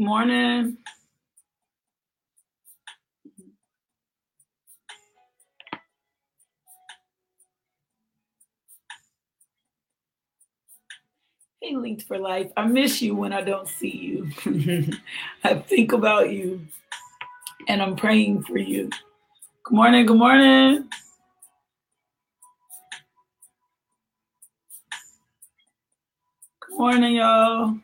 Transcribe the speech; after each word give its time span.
morning. 0.00 0.78
Hey, 11.60 11.76
Linked 11.76 12.04
for 12.04 12.18
Life. 12.18 12.50
I 12.56 12.66
miss 12.66 13.02
you 13.02 13.14
when 13.14 13.32
I 13.32 13.42
don't 13.42 13.68
see 13.68 13.90
you. 13.90 14.30
I 15.44 15.54
think 15.54 15.92
about 15.92 16.30
you 16.30 16.66
and 17.68 17.82
I'm 17.82 17.96
praying 17.96 18.44
for 18.44 18.58
you. 18.58 18.90
Good 19.64 19.74
morning. 19.74 20.06
Good 20.06 20.16
morning. 20.16 20.88
Good 26.60 26.78
morning, 26.78 27.16
y'all. 27.16 27.76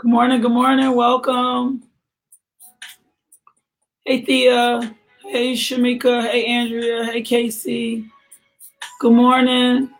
Good 0.00 0.10
morning. 0.10 0.40
Good 0.40 0.52
morning. 0.52 0.94
Welcome. 0.94 1.82
Hey, 4.06 4.24
Thea. 4.24 4.96
Hey, 5.20 5.52
Shamika. 5.52 6.22
Hey, 6.22 6.46
Andrea. 6.46 7.04
Hey, 7.04 7.20
Casey. 7.20 8.10
Good 8.98 9.12
morning. 9.12 9.90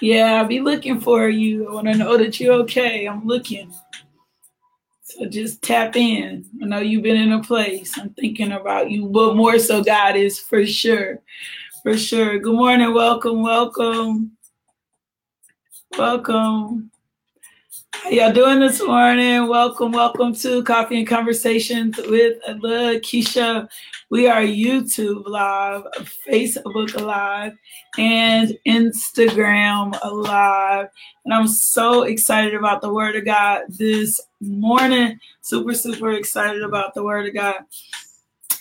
Yeah, 0.00 0.34
I'll 0.34 0.46
be 0.46 0.60
looking 0.60 1.00
for 1.00 1.28
you. 1.28 1.68
I 1.68 1.74
want 1.74 1.88
to 1.88 1.96
know 1.96 2.16
that 2.16 2.38
you're 2.38 2.54
okay. 2.62 3.06
I'm 3.06 3.26
looking. 3.26 3.74
So 5.02 5.26
just 5.26 5.60
tap 5.60 5.96
in. 5.96 6.44
I 6.62 6.66
know 6.66 6.78
you've 6.78 7.02
been 7.02 7.16
in 7.16 7.32
a 7.32 7.42
place. 7.42 7.98
I'm 7.98 8.10
thinking 8.10 8.52
about 8.52 8.92
you, 8.92 9.08
but 9.08 9.34
more 9.34 9.58
so, 9.58 9.82
God 9.82 10.14
is 10.14 10.38
for 10.38 10.64
sure. 10.64 11.18
For 11.82 11.96
sure. 11.96 12.38
Good 12.38 12.54
morning. 12.54 12.94
Welcome. 12.94 13.42
Welcome. 13.42 14.36
Welcome. 15.98 16.89
How 17.92 18.10
y'all 18.10 18.32
doing 18.32 18.60
this 18.60 18.80
morning? 18.80 19.48
Welcome, 19.48 19.92
welcome 19.92 20.34
to 20.36 20.62
Coffee 20.62 20.98
and 20.98 21.06
Conversations 21.06 21.96
with 21.96 22.38
Lakeisha. 22.48 23.68
We 24.10 24.28
are 24.28 24.42
YouTube 24.42 25.26
live, 25.26 25.82
Facebook 26.28 27.00
live, 27.00 27.52
and 27.98 28.56
Instagram 28.66 29.98
live. 30.04 30.88
And 31.24 31.34
I'm 31.34 31.48
so 31.48 32.02
excited 32.02 32.54
about 32.54 32.80
the 32.80 32.92
Word 32.92 33.16
of 33.16 33.24
God 33.24 33.62
this 33.68 34.20
morning. 34.40 35.18
Super, 35.40 35.74
super 35.74 36.12
excited 36.12 36.62
about 36.62 36.94
the 36.94 37.02
Word 37.02 37.28
of 37.28 37.34
God. 37.34 37.56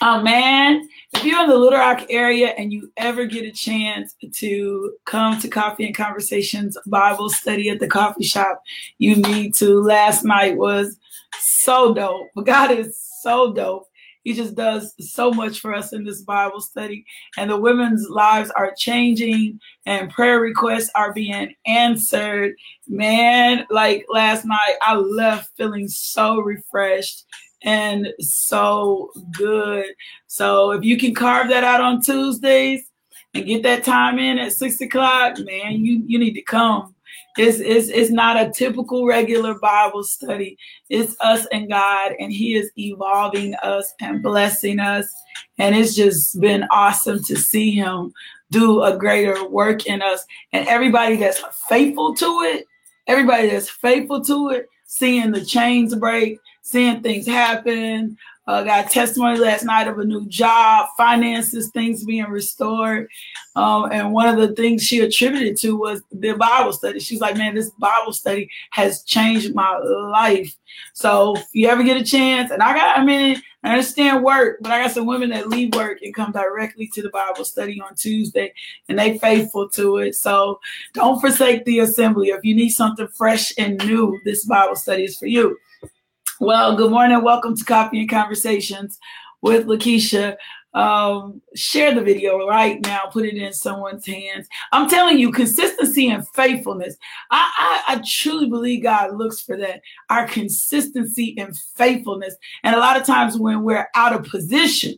Oh 0.01 0.21
man, 0.21 0.87
if 1.13 1.23
you're 1.23 1.41
in 1.41 1.49
the 1.49 1.57
Little 1.57 1.79
Rock 1.79 2.05
area 2.09 2.49
and 2.49 2.71
you 2.71 2.91
ever 2.97 3.25
get 3.25 3.45
a 3.45 3.51
chance 3.51 4.15
to 4.31 4.93
come 5.05 5.39
to 5.41 5.47
Coffee 5.47 5.85
and 5.85 5.95
Conversations 5.95 6.77
Bible 6.85 7.29
study 7.29 7.69
at 7.69 7.79
the 7.79 7.87
coffee 7.87 8.23
shop, 8.23 8.61
you 8.99 9.15
need 9.15 9.55
to. 9.55 9.81
Last 9.81 10.23
night 10.23 10.57
was 10.57 10.97
so 11.39 11.93
dope. 11.93 12.27
God 12.43 12.71
is 12.71 12.97
so 13.21 13.53
dope. 13.53 13.87
He 14.23 14.33
just 14.33 14.53
does 14.53 14.93
so 14.99 15.31
much 15.31 15.59
for 15.59 15.73
us 15.73 15.93
in 15.93 16.03
this 16.03 16.21
Bible 16.21 16.61
study. 16.61 17.05
And 17.37 17.49
the 17.49 17.57
women's 17.57 18.07
lives 18.09 18.51
are 18.51 18.73
changing 18.77 19.59
and 19.85 20.11
prayer 20.11 20.39
requests 20.39 20.91
are 20.93 21.13
being 21.13 21.55
answered. 21.65 22.53
Man, 22.87 23.65
like 23.69 24.05
last 24.09 24.45
night, 24.45 24.75
I 24.81 24.95
left 24.95 25.51
feeling 25.57 25.87
so 25.87 26.39
refreshed 26.39 27.25
and 27.63 28.07
so 28.19 29.11
good. 29.31 29.85
So 30.27 30.71
if 30.71 30.83
you 30.83 30.97
can 30.97 31.13
carve 31.13 31.49
that 31.49 31.63
out 31.63 31.81
on 31.81 32.01
Tuesdays 32.01 32.89
and 33.33 33.45
get 33.45 33.63
that 33.63 33.83
time 33.83 34.17
in 34.19 34.39
at 34.39 34.53
six 34.53 34.79
o'clock, 34.81 35.37
man, 35.39 35.85
you 35.85 36.03
you 36.05 36.19
need 36.19 36.33
to 36.33 36.41
come. 36.41 36.95
It's, 37.37 37.59
it's, 37.59 37.87
it's 37.87 38.11
not 38.11 38.35
a 38.35 38.51
typical 38.51 39.05
regular 39.05 39.57
Bible 39.59 40.03
study. 40.03 40.57
It's 40.89 41.15
us 41.21 41.45
and 41.53 41.69
God, 41.69 42.13
and 42.19 42.33
He 42.33 42.55
is 42.55 42.69
evolving 42.77 43.55
us 43.55 43.93
and 44.01 44.21
blessing 44.21 44.79
us. 44.79 45.07
And 45.57 45.73
it's 45.73 45.95
just 45.95 46.39
been 46.41 46.65
awesome 46.71 47.23
to 47.23 47.37
see 47.37 47.71
Him 47.71 48.13
do 48.51 48.83
a 48.83 48.97
greater 48.97 49.47
work 49.47 49.85
in 49.85 50.01
us. 50.01 50.25
And 50.51 50.67
everybody 50.67 51.15
that's 51.15 51.41
faithful 51.69 52.13
to 52.15 52.41
it, 52.41 52.65
everybody 53.07 53.49
that's 53.49 53.69
faithful 53.69 54.21
to 54.25 54.49
it, 54.49 54.67
seeing 54.85 55.31
the 55.31 55.45
chains 55.45 55.95
break, 55.95 56.39
seeing 56.61 57.01
things 57.01 57.25
happen. 57.25 58.17
Uh, 58.47 58.63
got 58.63 58.89
testimony 58.89 59.37
last 59.37 59.63
night 59.63 59.87
of 59.87 59.99
a 59.99 60.03
new 60.03 60.25
job, 60.25 60.87
finances, 60.97 61.69
things 61.69 62.03
being 62.03 62.25
restored. 62.25 63.07
Um, 63.55 63.91
and 63.91 64.11
one 64.11 64.27
of 64.27 64.37
the 64.37 64.55
things 64.55 64.81
she 64.81 65.01
attributed 65.01 65.55
to 65.57 65.77
was 65.77 66.01
the 66.11 66.33
Bible 66.33 66.73
study. 66.73 66.99
She's 66.99 67.21
like, 67.21 67.37
man, 67.37 67.53
this 67.53 67.69
Bible 67.77 68.11
study 68.11 68.49
has 68.71 69.03
changed 69.03 69.53
my 69.53 69.77
life. 69.77 70.55
So 70.93 71.35
if 71.35 71.47
you 71.53 71.67
ever 71.67 71.83
get 71.83 72.01
a 72.01 72.03
chance, 72.03 72.49
and 72.49 72.63
I 72.63 72.73
got, 72.73 72.97
I 72.97 73.05
mean, 73.05 73.39
I 73.63 73.69
understand 73.71 74.23
work, 74.23 74.57
but 74.61 74.71
I 74.71 74.81
got 74.81 74.93
some 74.93 75.05
women 75.05 75.29
that 75.29 75.49
leave 75.49 75.75
work 75.75 75.99
and 76.01 76.15
come 76.15 76.31
directly 76.31 76.87
to 76.93 77.03
the 77.03 77.09
Bible 77.09 77.45
study 77.45 77.79
on 77.79 77.93
Tuesday, 77.93 78.51
and 78.87 78.97
they 78.97 79.19
faithful 79.19 79.69
to 79.69 79.97
it. 79.97 80.15
So 80.15 80.59
don't 80.93 81.19
forsake 81.19 81.65
the 81.65 81.79
assembly. 81.79 82.29
If 82.29 82.43
you 82.43 82.55
need 82.55 82.69
something 82.69 83.07
fresh 83.09 83.53
and 83.59 83.77
new, 83.85 84.19
this 84.25 84.45
Bible 84.45 84.75
study 84.75 85.03
is 85.03 85.17
for 85.19 85.27
you. 85.27 85.55
Well, 86.41 86.77
good 86.77 86.91
morning. 86.91 87.21
Welcome 87.21 87.57
to 87.57 87.65
Coffee 87.65 87.99
and 87.99 88.09
Conversations 88.09 88.97
with 89.41 89.65
Lakeisha. 89.65 90.37
Um, 90.73 91.41
share 91.53 91.93
the 91.93 91.99
video 91.99 92.47
right 92.47 92.79
now. 92.85 93.01
Put 93.11 93.25
it 93.25 93.35
in 93.35 93.51
someone's 93.51 94.05
hands. 94.05 94.47
I'm 94.71 94.89
telling 94.89 95.19
you, 95.19 95.33
consistency 95.33 96.09
and 96.09 96.25
faithfulness. 96.29 96.95
I, 97.29 97.83
I, 97.89 97.95
I 97.95 98.03
truly 98.07 98.47
believe 98.47 98.83
God 98.83 99.17
looks 99.17 99.41
for 99.41 99.57
that. 99.57 99.81
Our 100.09 100.29
consistency 100.29 101.35
and 101.37 101.57
faithfulness. 101.75 102.37
And 102.63 102.73
a 102.73 102.79
lot 102.79 102.95
of 102.95 103.05
times 103.05 103.37
when 103.37 103.63
we're 103.63 103.89
out 103.95 104.13
of 104.13 104.23
position 104.23 104.97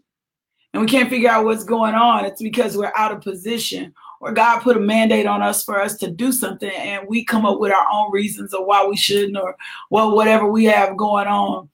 and 0.75 0.81
we 0.81 0.87
can't 0.87 1.09
figure 1.09 1.31
out 1.31 1.45
what's 1.45 1.63
going 1.63 1.95
on, 1.95 2.23
it's 2.23 2.43
because 2.43 2.77
we're 2.77 2.93
out 2.95 3.13
of 3.13 3.21
position 3.21 3.95
or 4.21 4.31
God 4.31 4.59
put 4.59 4.77
a 4.77 4.79
mandate 4.79 5.25
on 5.25 5.41
us 5.41 5.63
for 5.63 5.81
us 5.81 5.97
to 5.97 6.09
do 6.09 6.31
something 6.31 6.71
and 6.71 7.07
we 7.07 7.25
come 7.25 7.45
up 7.45 7.59
with 7.59 7.71
our 7.71 7.85
own 7.91 8.11
reasons 8.11 8.53
of 8.53 8.65
why 8.65 8.85
we 8.85 8.95
shouldn't 8.95 9.37
or 9.37 9.55
well 9.89 10.15
whatever 10.15 10.49
we 10.49 10.65
have 10.65 10.95
going 10.95 11.27
on. 11.27 11.69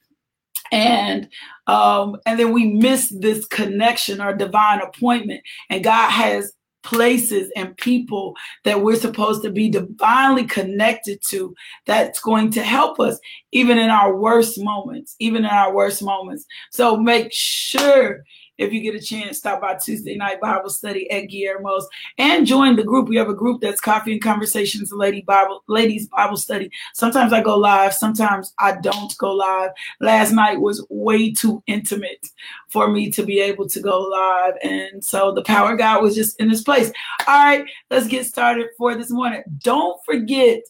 And 0.72 1.30
um 1.68 2.18
and 2.25 2.40
then 2.40 2.53
we 2.53 2.66
miss 2.74 3.13
this 3.19 3.46
connection 3.46 4.22
or 4.22 4.34
divine 4.34 4.81
appointment. 4.81 5.41
And 5.69 5.84
God 5.84 6.09
has 6.09 6.53
places 6.84 7.52
and 7.57 7.75
people 7.75 8.34
that 8.63 8.81
we're 8.81 8.96
supposed 8.96 9.44
to 9.44 9.52
be 9.52 9.69
divinely 9.69 10.46
connected 10.46 11.19
to 11.28 11.53
that's 11.86 12.22
going 12.22 12.50
to 12.50 12.63
help 12.63 12.97
us 12.97 13.19
even 13.52 13.78
in 13.78 13.90
our 13.90 14.16
worst 14.16 14.57
moments 14.57 15.16
even 15.19 15.44
in 15.44 15.52
our 15.52 15.74
worst 15.74 16.02
moments. 16.02 16.46
So 16.72 16.96
make 16.96 17.34
sure 17.34 18.24
if 18.57 18.73
you 18.73 18.81
get 18.81 18.95
a 18.95 19.00
chance, 19.00 19.38
stop 19.38 19.62
by 19.62 19.75
Tuesday 19.75 20.16
night 20.16 20.41
Bible 20.41 20.69
study 20.69 21.09
at 21.12 21.29
Guillermo's 21.29 21.88
and 22.18 22.45
join 22.45 22.75
the 22.75 22.84
group. 22.84 23.07
We 23.07 23.18
have 23.18 23.29
a 23.29 23.34
group 23.34 23.62
that's 23.62 23.81
Coffee 23.81 24.13
and 24.13 24.22
Conversations, 24.22 24.91
Lady 24.91 25.22
Bible, 25.22 25.63
Ladies 25.68 26.07
Bible 26.07 26.38
Study. 26.38 26.72
Sometimes 26.94 27.34
I 27.34 27.41
go 27.41 27.57
live, 27.57 27.94
sometimes 27.94 28.53
I 28.59 28.78
don't 28.78 29.16
go 29.18 29.34
live. 29.34 29.72
Last 30.00 30.31
night 30.31 30.59
was 30.59 30.85
way 30.90 31.31
too 31.31 31.62
intimate 31.68 32.28
for 32.69 32.90
me 32.90 33.12
to 33.12 33.23
be 33.23 33.40
able 33.40 33.68
to 33.69 33.79
go 33.79 34.00
live. 34.01 34.56
And 34.63 35.03
so 35.03 35.34
the 35.34 35.44
power 35.44 35.74
of 35.74 35.78
God 35.78 36.01
was 36.01 36.16
just 36.16 36.39
in 36.39 36.50
this 36.50 36.63
place. 36.63 36.91
All 37.28 37.44
right, 37.44 37.66
let's 37.89 38.07
get 38.07 38.25
started 38.25 38.68
for 38.78 38.95
this 38.95 39.12
morning. 39.12 39.44
Don't 39.60 40.00
forget 40.06 40.62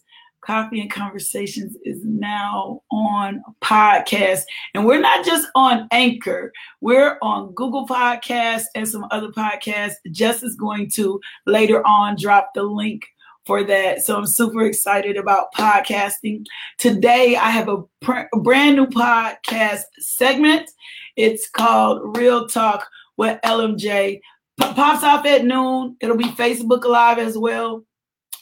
Coffee 0.47 0.79
and 0.79 0.89
Conversations 0.89 1.75
is 1.83 1.99
now 2.05 2.81
on 2.89 3.43
podcast. 3.61 4.43
And 4.73 4.85
we're 4.85 5.01
not 5.01 5.25
just 5.25 5.49
on 5.55 5.89
Anchor, 5.91 6.53
we're 6.79 7.17
on 7.21 7.51
Google 7.51 7.85
Podcasts 7.85 8.63
and 8.73 8.87
some 8.87 9.05
other 9.11 9.27
podcasts. 9.27 9.95
Jess 10.11 10.43
is 10.43 10.55
going 10.55 10.89
to 10.91 11.19
later 11.45 11.85
on 11.85 12.15
drop 12.17 12.51
the 12.55 12.63
link 12.63 13.05
for 13.45 13.63
that. 13.65 14.03
So 14.03 14.17
I'm 14.17 14.25
super 14.25 14.65
excited 14.65 15.17
about 15.17 15.53
podcasting. 15.53 16.45
Today, 16.77 17.35
I 17.35 17.49
have 17.49 17.67
a, 17.67 17.83
pr- 18.01 18.29
a 18.33 18.39
brand 18.39 18.77
new 18.77 18.87
podcast 18.87 19.81
segment. 19.99 20.69
It's 21.17 21.49
called 21.49 22.17
Real 22.17 22.47
Talk 22.47 22.87
with 23.17 23.37
LMJ. 23.43 24.19
P- 24.19 24.21
pops 24.57 25.03
off 25.03 25.25
at 25.25 25.43
noon. 25.43 25.97
It'll 25.99 26.17
be 26.17 26.25
Facebook 26.25 26.85
Live 26.85 27.19
as 27.19 27.37
well. 27.37 27.83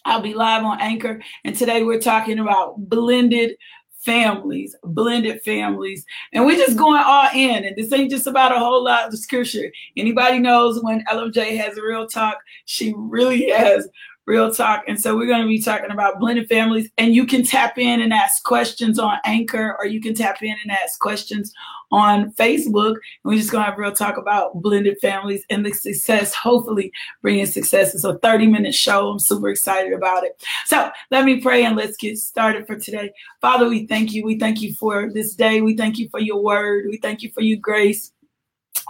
I'll 0.05 0.21
be 0.21 0.33
live 0.33 0.63
on 0.63 0.79
Anchor. 0.79 1.21
And 1.43 1.55
today 1.55 1.83
we're 1.83 1.99
talking 1.99 2.39
about 2.39 2.89
blended 2.89 3.57
families, 4.05 4.75
blended 4.83 5.41
families. 5.43 6.05
And 6.31 6.45
we're 6.45 6.57
just 6.63 6.77
going 6.77 7.01
all 7.03 7.27
in. 7.33 7.65
And 7.65 7.75
this 7.75 7.91
ain't 7.91 8.11
just 8.11 8.27
about 8.27 8.55
a 8.55 8.59
whole 8.59 8.83
lot 8.83 9.07
of 9.07 9.17
scripture. 9.17 9.71
Anybody 9.97 10.37
knows 10.37 10.81
when 10.83 11.03
LMJ 11.11 11.57
has 11.57 11.77
real 11.77 12.07
talk, 12.07 12.37
she 12.65 12.93
really 12.95 13.49
has 13.49 13.89
real 14.27 14.53
talk. 14.53 14.83
And 14.87 14.99
so 14.99 15.15
we're 15.15 15.27
going 15.27 15.41
to 15.41 15.47
be 15.47 15.61
talking 15.61 15.91
about 15.91 16.19
blended 16.19 16.47
families. 16.47 16.89
And 16.99 17.15
you 17.15 17.25
can 17.25 17.43
tap 17.43 17.79
in 17.79 18.01
and 18.01 18.13
ask 18.13 18.43
questions 18.43 18.99
on 18.99 19.17
Anchor, 19.25 19.75
or 19.79 19.87
you 19.87 19.99
can 19.99 20.13
tap 20.13 20.41
in 20.43 20.55
and 20.63 20.71
ask 20.71 20.99
questions 20.99 21.51
on 21.91 22.31
Facebook. 22.33 22.95
And 22.95 22.99
we're 23.23 23.37
just 23.37 23.51
gonna 23.51 23.65
have 23.65 23.77
real 23.77 23.91
talk 23.91 24.17
about 24.17 24.61
blended 24.61 24.97
families 24.99 25.43
and 25.49 25.65
the 25.65 25.71
success, 25.73 26.33
hopefully 26.33 26.91
bringing 27.21 27.45
success. 27.45 27.93
It's 27.93 28.03
a 28.03 28.17
30 28.19 28.47
minute 28.47 28.75
show. 28.75 29.09
I'm 29.09 29.19
super 29.19 29.49
excited 29.49 29.93
about 29.93 30.23
it. 30.23 30.41
So 30.65 30.89
let 31.11 31.25
me 31.25 31.41
pray 31.41 31.65
and 31.65 31.75
let's 31.75 31.97
get 31.97 32.17
started 32.17 32.67
for 32.67 32.77
today. 32.77 33.11
Father, 33.41 33.67
we 33.69 33.87
thank 33.87 34.13
you. 34.13 34.25
We 34.25 34.39
thank 34.39 34.61
you 34.61 34.73
for 34.75 35.11
this 35.11 35.35
day. 35.35 35.61
We 35.61 35.75
thank 35.75 35.97
you 35.97 36.09
for 36.09 36.19
your 36.19 36.41
word. 36.41 36.85
We 36.89 36.97
thank 36.97 37.21
you 37.21 37.31
for 37.31 37.41
your 37.41 37.57
grace. 37.57 38.11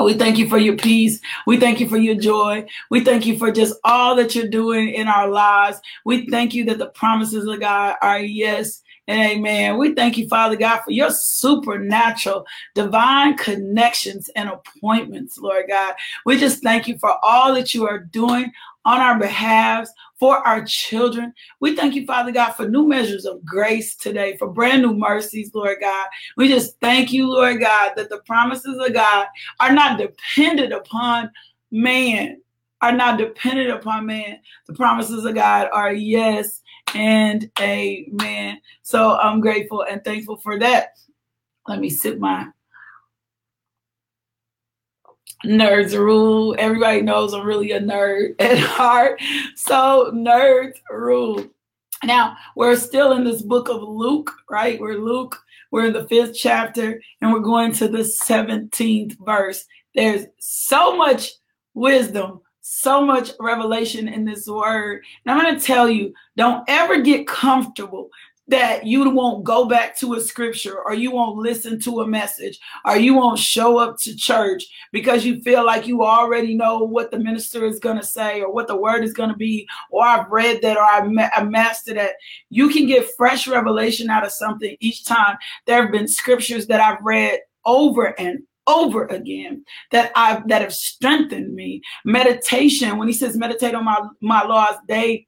We 0.03 0.13
thank 0.13 0.37
you 0.37 0.49
for 0.49 0.57
your 0.57 0.75
peace. 0.75 1.21
We 1.47 1.57
thank 1.57 1.79
you 1.79 1.87
for 1.87 1.97
your 1.97 2.15
joy. 2.15 2.65
We 2.89 3.03
thank 3.03 3.25
you 3.25 3.37
for 3.37 3.51
just 3.51 3.75
all 3.85 4.15
that 4.17 4.35
you're 4.35 4.49
doing 4.49 4.89
in 4.89 5.07
our 5.07 5.29
lives. 5.29 5.79
We 6.03 6.29
thank 6.29 6.53
you 6.53 6.65
that 6.65 6.79
the 6.79 6.87
promises 6.87 7.47
of 7.47 7.59
God 7.61 7.95
are 8.01 8.19
yes 8.19 8.81
amen. 9.09 9.77
We 9.77 9.93
thank 9.93 10.17
you, 10.17 10.27
Father 10.27 10.55
God, 10.55 10.81
for 10.81 10.91
your 10.91 11.11
supernatural, 11.11 12.45
divine 12.73 13.37
connections 13.37 14.29
and 14.35 14.49
appointments, 14.49 15.37
Lord 15.37 15.65
God. 15.67 15.95
We 16.25 16.37
just 16.37 16.63
thank 16.63 16.87
you 16.87 16.97
for 16.97 17.17
all 17.23 17.53
that 17.53 17.73
you 17.73 17.87
are 17.87 17.99
doing 17.99 18.51
on 18.85 19.01
our 19.01 19.17
behalves 19.17 19.91
for 20.19 20.37
our 20.47 20.63
children. 20.63 21.33
We 21.59 21.75
thank 21.75 21.95
you, 21.95 22.05
Father 22.05 22.31
God, 22.31 22.53
for 22.53 22.67
new 22.67 22.87
measures 22.87 23.25
of 23.25 23.43
grace 23.43 23.95
today, 23.95 24.37
for 24.37 24.47
brand 24.47 24.81
new 24.83 24.93
mercies, 24.93 25.51
Lord 25.53 25.77
God. 25.81 26.07
We 26.37 26.47
just 26.47 26.79
thank 26.79 27.11
you, 27.11 27.29
Lord 27.29 27.59
God, 27.59 27.93
that 27.95 28.09
the 28.09 28.19
promises 28.19 28.77
of 28.77 28.93
God 28.93 29.27
are 29.59 29.73
not 29.73 29.99
dependent 29.99 30.71
upon 30.71 31.31
man, 31.71 32.41
are 32.81 32.93
not 32.93 33.17
dependent 33.17 33.71
upon 33.71 34.05
man. 34.05 34.39
The 34.67 34.73
promises 34.73 35.25
of 35.25 35.35
God 35.35 35.67
are 35.73 35.93
yes 35.93 36.61
and 36.93 37.49
amen. 37.59 38.59
So 38.83 39.17
I'm 39.17 39.41
grateful 39.41 39.83
and 39.83 40.03
thankful 40.03 40.37
for 40.37 40.59
that. 40.59 40.97
Let 41.67 41.79
me 41.79 41.89
sip 41.89 42.19
my 42.19 42.47
nerds 45.45 45.97
rule. 45.97 46.55
Everybody 46.57 47.01
knows 47.01 47.33
I'm 47.33 47.45
really 47.45 47.71
a 47.71 47.79
nerd 47.79 48.35
at 48.39 48.57
heart. 48.57 49.21
So 49.55 50.11
nerds 50.13 50.75
rule. 50.89 51.45
Now 52.03 52.35
we're 52.55 52.75
still 52.75 53.13
in 53.13 53.23
this 53.23 53.41
book 53.41 53.69
of 53.69 53.81
Luke, 53.81 54.31
right? 54.49 54.79
We're 54.79 54.99
Luke, 54.99 55.37
we're 55.71 55.87
in 55.87 55.93
the 55.93 56.07
fifth 56.07 56.35
chapter, 56.35 57.01
and 57.21 57.31
we're 57.31 57.39
going 57.39 57.71
to 57.73 57.87
the 57.87 57.99
17th 57.99 59.17
verse. 59.25 59.65
There's 59.95 60.25
so 60.39 60.95
much 60.95 61.31
wisdom, 61.73 62.41
so 62.67 63.05
much 63.05 63.29
revelation 63.39 64.07
in 64.07 64.25
this 64.25 64.47
word. 64.47 65.03
And 65.23 65.31
I'm 65.31 65.45
going 65.45 65.55
to 65.55 65.63
tell 65.63 65.87
you, 65.87 66.15
don't 66.35 66.63
ever 66.67 66.99
get 66.99 67.27
comfortable 67.27 68.09
that 68.47 68.87
you 68.87 69.07
won't 69.11 69.43
go 69.43 69.65
back 69.65 69.95
to 69.97 70.15
a 70.15 70.21
scripture 70.21 70.81
or 70.81 70.95
you 70.95 71.11
won't 71.11 71.37
listen 71.37 71.79
to 71.81 72.01
a 72.01 72.07
message 72.07 72.59
or 72.83 72.97
you 72.97 73.13
won't 73.13 73.37
show 73.37 73.77
up 73.77 73.99
to 73.99 74.15
church 74.15 74.65
because 74.91 75.23
you 75.23 75.41
feel 75.43 75.63
like 75.63 75.85
you 75.85 76.03
already 76.03 76.55
know 76.55 76.79
what 76.79 77.11
the 77.11 77.19
minister 77.19 77.65
is 77.65 77.79
going 77.79 77.97
to 77.97 78.05
say 78.05 78.41
or 78.41 78.51
what 78.51 78.67
the 78.67 78.75
word 78.75 79.03
is 79.03 79.13
going 79.13 79.29
to 79.29 79.35
be 79.35 79.67
or 79.91 80.03
I've 80.03 80.31
read 80.31 80.63
that 80.63 80.75
or 80.75 80.83
I, 80.83 81.07
ma- 81.07 81.43
mastered 81.43 81.97
that. 81.97 82.13
You 82.49 82.69
can 82.69 82.87
get 82.87 83.11
fresh 83.15 83.47
revelation 83.47 84.09
out 84.09 84.25
of 84.25 84.31
something 84.31 84.75
each 84.79 85.05
time. 85.05 85.37
There 85.67 85.83
have 85.83 85.91
been 85.91 86.07
scriptures 86.07 86.65
that 86.67 86.81
I've 86.81 87.03
read 87.03 87.41
over 87.63 88.19
and 88.19 88.39
over 88.67 89.05
again 89.07 89.63
that 89.91 90.11
I've 90.15 90.47
that 90.47 90.61
have 90.61 90.73
strengthened 90.73 91.53
me. 91.53 91.81
Meditation, 92.03 92.97
when 92.97 93.07
he 93.07 93.13
says 93.13 93.37
meditate 93.37 93.75
on 93.75 93.85
my 93.85 93.99
my 94.21 94.43
laws 94.43 94.75
day 94.87 95.27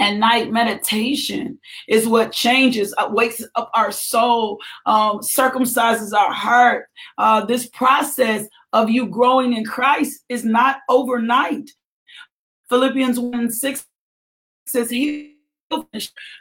and 0.00 0.18
night 0.18 0.50
meditation 0.50 1.58
is 1.88 2.08
what 2.08 2.32
changes, 2.32 2.94
uh, 2.98 3.08
wakes 3.10 3.44
up 3.54 3.70
our 3.74 3.92
soul, 3.92 4.60
um, 4.86 5.18
circumcises 5.18 6.12
our 6.12 6.32
heart. 6.32 6.86
Uh, 7.18 7.44
this 7.44 7.68
process 7.68 8.46
of 8.72 8.90
you 8.90 9.06
growing 9.06 9.54
in 9.54 9.64
Christ 9.64 10.24
is 10.28 10.44
not 10.44 10.78
overnight. 10.88 11.70
Philippians 12.68 13.20
1 13.20 13.50
6 13.50 13.86
says, 14.66 14.90
He 14.90 15.33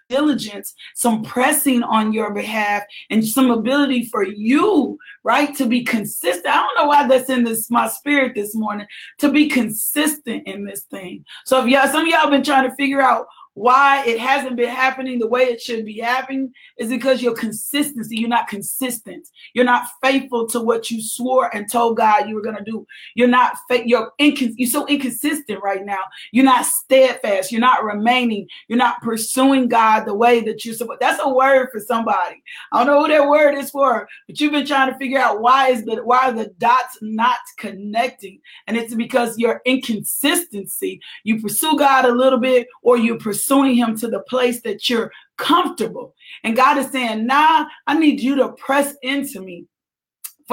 diligence, 0.10 0.74
some 0.96 1.24
pressing 1.24 1.84
on 1.84 2.14
your 2.14 2.34
behalf, 2.34 2.84
and 3.10 3.26
some 3.26 3.52
ability 3.52 4.06
for 4.06 4.24
you, 4.24 4.98
right, 5.24 5.56
to 5.56 5.66
be 5.66 5.84
consistent. 5.84 6.48
I 6.48 6.58
don't 6.58 6.76
know 6.78 6.88
why 6.88 7.08
that's 7.08 7.30
in 7.30 7.44
this 7.44 7.70
my 7.70 7.88
spirit 7.88 8.34
this 8.36 8.56
morning 8.56 8.88
to 9.20 9.32
be 9.32 9.48
consistent 9.48 10.48
in 10.48 10.66
this 10.66 10.84
thing. 10.84 11.26
So 11.46 11.62
if 11.62 11.68
y'all, 11.68 11.88
some 11.88 12.04
of 12.04 12.08
y'all 12.08 12.30
been 12.30 12.44
trying 12.44 12.70
to 12.70 12.76
figure 12.76 13.02
out 13.02 13.28
why 13.56 14.04
it 14.06 14.20
hasn't 14.20 14.56
been 14.56 14.70
happening 14.70 15.20
the 15.20 15.28
way 15.28 15.44
it 15.44 15.62
should 15.62 15.86
be 15.86 16.00
happening 16.00 16.52
is 16.78 16.90
because 16.90 17.22
your 17.22 17.36
consistency, 17.36 18.16
you're 18.16 18.30
not 18.30 18.48
consistent. 18.48 19.28
You're 19.54 19.66
not 19.66 19.88
faithful 20.02 20.48
to 20.50 20.60
what 20.60 20.90
you 20.90 21.02
swore 21.04 21.56
and 21.56 21.72
told 21.72 21.98
God 21.98 22.28
you 22.28 22.36
were 22.36 22.42
going 22.42 22.58
to 22.58 22.64
do. 22.64 22.88
You're 23.14 23.28
not, 23.28 23.58
fa- 23.70 23.88
you're, 23.88 24.12
incon- 24.20 24.56
you're 24.58 24.70
so 24.70 24.88
inconsistent 24.88 25.62
right 25.62 25.86
now. 25.86 26.02
You're 26.32 26.46
not 26.46 26.66
steadfast. 26.66 27.52
You're 27.52 27.62
not 27.62 27.84
remaining. 27.84 28.48
You're 28.68 28.80
not 28.80 29.02
pursuing 29.02 29.68
God 29.68 30.06
the 30.06 30.16
way 30.16 30.42
that 30.42 30.66
you're 30.66 30.74
supposed. 30.74 31.00
That's 31.00 31.22
a 31.24 31.32
word 31.32 31.70
for 31.72 31.80
somebody. 31.80 32.42
I 32.72 32.84
don't 32.84 32.88
know 32.88 33.02
who 33.04 33.08
that 33.10 33.30
word 33.30 33.56
is 33.56 33.70
for, 33.70 34.08
but 34.28 34.42
you've 34.42 34.52
been 34.52 34.66
trying 34.66 34.92
to 34.92 34.98
figure 34.98 35.20
out 35.20 35.42
why 35.42 35.70
is 35.70 35.86
the, 35.86 35.98
why 36.04 36.30
are 36.30 36.34
the 36.34 36.48
dots 36.58 36.98
not 37.02 37.38
connecting? 37.60 38.40
And 38.66 38.78
it's 38.78 38.96
because 38.96 39.38
your 39.38 39.62
inconsistency, 39.66 41.00
you 41.24 41.40
pursue 41.40 41.78
God 41.78 42.06
a 42.06 42.12
little 42.12 42.40
bit 42.40 42.68
or 42.82 42.98
you 42.98 43.18
pursue 43.18 43.43
pursuing 43.44 43.76
him 43.76 43.98
to 43.98 44.08
the 44.08 44.22
place 44.22 44.62
that 44.62 44.90
you're 44.90 45.12
comfortable. 45.38 46.16
And 46.44 46.56
God 46.56 46.78
is 46.78 46.92
saying, 46.92 47.26
nah, 47.26 47.66
I 47.88 47.98
need 47.98 48.22
you 48.22 48.36
to 48.36 48.50
press 48.54 48.96
into 49.02 49.42
me 49.42 49.66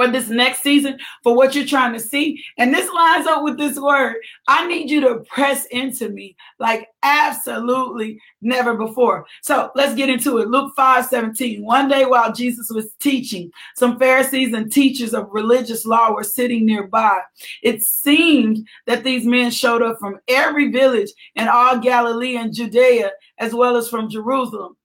for 0.01 0.11
this 0.11 0.29
next 0.29 0.63
season, 0.63 0.97
for 1.23 1.35
what 1.35 1.53
you're 1.53 1.65
trying 1.65 1.93
to 1.93 1.99
see. 1.99 2.43
And 2.57 2.73
this 2.73 2.89
lines 2.91 3.27
up 3.27 3.43
with 3.43 3.57
this 3.57 3.79
word. 3.79 4.15
I 4.47 4.67
need 4.67 4.89
you 4.89 5.01
to 5.01 5.19
press 5.29 5.65
into 5.65 6.09
me 6.09 6.35
like 6.59 6.87
absolutely 7.03 8.19
never 8.41 8.75
before. 8.75 9.25
So 9.41 9.71
let's 9.75 9.95
get 9.95 10.09
into 10.09 10.39
it. 10.39 10.47
Luke 10.47 10.73
5 10.75 11.05
17. 11.05 11.63
One 11.63 11.87
day 11.87 12.05
while 12.05 12.33
Jesus 12.33 12.69
was 12.71 12.93
teaching, 12.99 13.51
some 13.75 13.99
Pharisees 13.99 14.53
and 14.53 14.71
teachers 14.71 15.13
of 15.13 15.29
religious 15.31 15.85
law 15.85 16.13
were 16.13 16.23
sitting 16.23 16.65
nearby. 16.65 17.19
It 17.61 17.83
seemed 17.83 18.67
that 18.87 19.03
these 19.03 19.25
men 19.25 19.51
showed 19.51 19.81
up 19.81 19.99
from 19.99 20.19
every 20.27 20.71
village 20.71 21.11
in 21.35 21.47
all 21.47 21.77
Galilee 21.79 22.37
and 22.37 22.53
Judea, 22.53 23.11
as 23.37 23.53
well 23.53 23.77
as 23.77 23.87
from 23.87 24.09
Jerusalem 24.09 24.75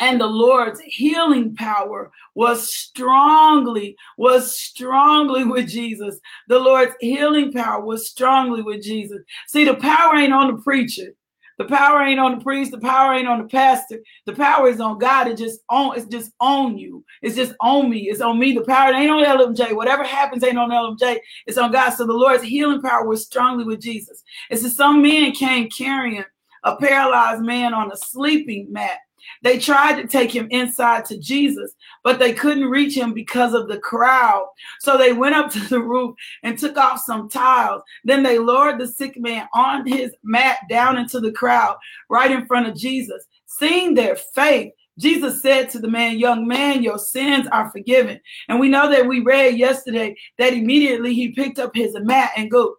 and 0.00 0.20
the 0.20 0.26
Lord's 0.26 0.80
healing 0.80 1.54
power 1.56 2.10
was 2.34 2.72
strongly, 2.72 3.96
was 4.16 4.58
strongly 4.58 5.44
with 5.44 5.68
Jesus. 5.68 6.20
The 6.48 6.58
Lord's 6.58 6.94
healing 7.00 7.52
power 7.52 7.84
was 7.84 8.08
strongly 8.08 8.62
with 8.62 8.82
Jesus. 8.82 9.22
See, 9.48 9.64
the 9.64 9.74
power 9.74 10.16
ain't 10.16 10.32
on 10.32 10.54
the 10.54 10.62
preacher. 10.62 11.14
The 11.58 11.64
power 11.64 12.02
ain't 12.02 12.20
on 12.20 12.38
the 12.38 12.44
priest. 12.44 12.70
The 12.70 12.78
power 12.78 13.14
ain't 13.14 13.26
on 13.26 13.42
the 13.42 13.48
pastor. 13.48 13.98
The 14.26 14.32
power 14.32 14.68
is 14.68 14.80
on 14.80 14.98
God. 14.98 15.26
It 15.26 15.36
just 15.36 15.60
on. 15.68 15.96
It's 15.96 16.06
just 16.06 16.30
on 16.40 16.78
you. 16.78 17.04
It's 17.20 17.34
just 17.34 17.52
on 17.60 17.90
me. 17.90 18.08
It's 18.08 18.20
on 18.20 18.38
me. 18.38 18.52
The 18.52 18.62
power 18.62 18.94
ain't 18.94 19.10
on 19.10 19.24
LMJ. 19.24 19.74
Whatever 19.74 20.04
happens 20.04 20.44
ain't 20.44 20.56
on 20.56 20.70
LMJ. 20.70 21.18
It's 21.48 21.58
on 21.58 21.72
God. 21.72 21.90
So 21.90 22.06
the 22.06 22.12
Lord's 22.12 22.44
healing 22.44 22.80
power 22.80 23.04
was 23.04 23.26
strongly 23.26 23.64
with 23.64 23.80
Jesus. 23.80 24.22
It's 24.50 24.64
as 24.64 24.76
some 24.76 25.02
men 25.02 25.32
came 25.32 25.68
carrying 25.68 26.24
a 26.62 26.76
paralyzed 26.76 27.42
man 27.42 27.74
on 27.74 27.90
a 27.90 27.96
sleeping 27.96 28.68
mat 28.70 28.98
they 29.42 29.58
tried 29.58 30.00
to 30.00 30.08
take 30.08 30.34
him 30.34 30.48
inside 30.50 31.04
to 31.06 31.18
Jesus, 31.18 31.74
but 32.04 32.18
they 32.18 32.32
couldn't 32.32 32.70
reach 32.70 32.96
him 32.96 33.12
because 33.12 33.54
of 33.54 33.68
the 33.68 33.78
crowd. 33.78 34.46
So 34.80 34.96
they 34.96 35.12
went 35.12 35.34
up 35.34 35.50
to 35.52 35.60
the 35.68 35.80
roof 35.80 36.14
and 36.42 36.58
took 36.58 36.76
off 36.76 37.00
some 37.00 37.28
tiles. 37.28 37.82
Then 38.04 38.22
they 38.22 38.38
lowered 38.38 38.78
the 38.78 38.88
sick 38.88 39.18
man 39.18 39.48
on 39.54 39.86
his 39.86 40.14
mat 40.22 40.58
down 40.68 40.98
into 40.98 41.20
the 41.20 41.32
crowd 41.32 41.76
right 42.08 42.30
in 42.30 42.46
front 42.46 42.68
of 42.68 42.76
Jesus. 42.76 43.24
Seeing 43.46 43.94
their 43.94 44.16
faith, 44.16 44.72
Jesus 44.98 45.40
said 45.40 45.70
to 45.70 45.78
the 45.78 45.88
man, 45.88 46.18
Young 46.18 46.46
man, 46.46 46.82
your 46.82 46.98
sins 46.98 47.46
are 47.52 47.70
forgiven. 47.70 48.20
And 48.48 48.58
we 48.58 48.68
know 48.68 48.90
that 48.90 49.06
we 49.06 49.20
read 49.20 49.56
yesterday 49.56 50.16
that 50.38 50.52
immediately 50.52 51.14
he 51.14 51.32
picked 51.32 51.58
up 51.58 51.74
his 51.74 51.94
mat 52.00 52.32
and 52.36 52.50
go. 52.50 52.76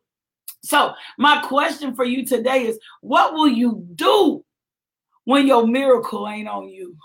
So, 0.61 0.93
my 1.17 1.41
question 1.41 1.95
for 1.95 2.03
you 2.03 2.25
today 2.25 2.67
is 2.67 2.77
what 2.99 3.33
will 3.33 3.47
you 3.47 3.87
do 3.95 4.43
when 5.29 5.45
your 5.45 5.67
miracle 5.67 6.27
ain't 6.27 6.47
on 6.47 6.67
you? 6.69 6.95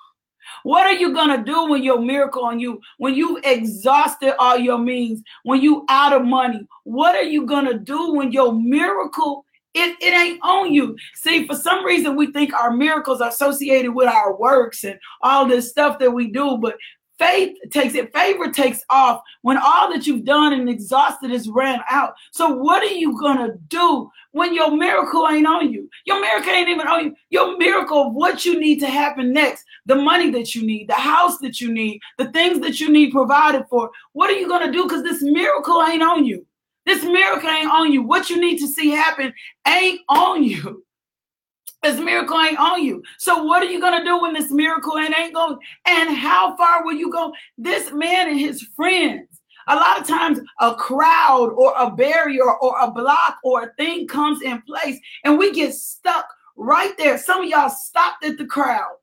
What 0.63 0.87
are 0.87 0.95
you 0.95 1.13
gonna 1.13 1.45
do 1.45 1.69
when 1.69 1.83
your 1.83 2.01
miracle 2.01 2.43
on 2.43 2.59
you? 2.59 2.81
When 2.97 3.15
you 3.15 3.39
exhausted 3.45 4.35
all 4.39 4.57
your 4.57 4.79
means, 4.79 5.23
when 5.43 5.61
you 5.61 5.85
out 5.91 6.15
of 6.15 6.25
money, 6.25 6.67
what 6.85 7.15
are 7.15 7.23
you 7.23 7.45
gonna 7.45 7.79
do 7.79 8.15
when 8.15 8.33
your 8.33 8.55
miracle 8.55 9.45
it, 9.75 9.97
it 10.01 10.15
ain't 10.15 10.41
on 10.43 10.73
you? 10.73 10.97
See, 11.15 11.47
for 11.47 11.55
some 11.55 11.85
reason 11.85 12.17
we 12.17 12.33
think 12.33 12.55
our 12.55 12.71
miracles 12.71 13.21
are 13.21 13.29
associated 13.29 13.93
with 13.93 14.09
our 14.09 14.35
works 14.35 14.85
and 14.85 14.99
all 15.21 15.47
this 15.47 15.69
stuff 15.69 15.99
that 15.99 16.11
we 16.11 16.29
do, 16.29 16.57
but 16.57 16.77
Faith 17.19 17.57
takes 17.71 17.95
it, 17.95 18.13
favor 18.13 18.51
takes 18.51 18.81
off 18.91 19.23
when 19.43 19.57
all 19.57 19.93
that 19.93 20.05
you've 20.05 20.25
done 20.25 20.53
and 20.53 20.69
exhausted 20.69 21.31
is 21.31 21.49
ran 21.49 21.81
out. 21.89 22.15
So, 22.33 22.53
what 22.53 22.83
are 22.83 22.95
you 22.95 23.19
gonna 23.21 23.55
do 23.69 24.11
when 24.33 24.53
your 24.53 24.77
miracle 24.77 25.29
ain't 25.29 25.47
on 25.47 25.73
you? 25.73 25.89
Your 26.07 26.21
miracle 26.21 26.51
ain't 26.51 26.69
even 26.69 26.89
on 26.89 27.05
you. 27.05 27.17
Your 27.31 27.57
miracle 27.57 28.09
of 28.09 28.15
what 28.15 28.45
you 28.45 28.59
need 28.59 28.81
to 28.81 28.89
happen 28.89 29.33
next, 29.33 29.65
the 29.87 29.95
money 29.95 30.31
that 30.31 30.57
you 30.57 30.67
need, 30.67 30.89
the 30.89 30.95
house 30.95 31.39
that 31.39 31.61
you 31.61 31.73
need, 31.73 32.01
the 32.19 32.33
things 32.33 32.59
that 32.61 32.81
you 32.81 32.91
need 32.91 33.13
provided 33.13 33.65
for. 33.71 33.91
What 34.13 34.31
are 34.31 34.39
you 34.39 34.49
gonna 34.49 34.73
do? 34.73 34.83
Because 34.83 35.05
this 35.05 35.23
miracle 35.23 35.85
ain't 35.85 36.03
on 36.03 36.25
you. 36.25 36.45
This 36.85 37.05
miracle 37.05 37.49
ain't 37.49 37.71
on 37.71 37.93
you. 37.93 38.03
What 38.03 38.29
you 38.29 38.41
need 38.41 38.59
to 38.59 38.67
see 38.67 38.91
happen 38.91 39.33
ain't 39.67 40.01
on 40.09 40.43
you. 40.43 40.85
This 41.85 42.01
miracle 42.01 42.41
ain't 42.41 42.59
on 42.59 42.83
you. 42.83 43.03
So 43.19 43.45
what 43.45 43.63
are 43.63 43.67
you 43.67 43.79
gonna 43.79 44.03
do 44.03 44.19
when 44.23 44.33
this 44.33 44.51
miracle 44.51 44.97
ain't 44.97 45.35
going? 45.35 45.59
And 45.85 46.17
how 46.17 46.57
far 46.57 46.83
will 46.83 46.95
you 46.95 47.13
go? 47.13 47.31
This 47.59 47.93
man 47.93 48.31
and 48.31 48.41
his 48.41 48.63
friends. 48.75 49.43
A 49.69 49.77
lot 49.77 50.01
of 50.01 50.07
times, 50.07 50.41
a 50.61 50.75
crowd 50.75 51.51
or 51.55 51.75
a 51.77 51.91
barrier 51.91 52.51
or 52.51 52.75
a 52.81 52.91
block 52.91 53.37
or 53.45 53.65
a 53.65 53.75
thing 53.75 54.07
comes 54.07 54.41
in 54.41 54.63
place, 54.63 54.99
and 55.25 55.37
we 55.37 55.53
get 55.53 55.75
stuck 55.75 56.27
right 56.57 56.97
there. 56.97 57.19
Some 57.19 57.43
of 57.43 57.51
y'all 57.51 57.69
stopped 57.69 58.25
at 58.25 58.39
the 58.39 58.47
crowd. 58.47 58.97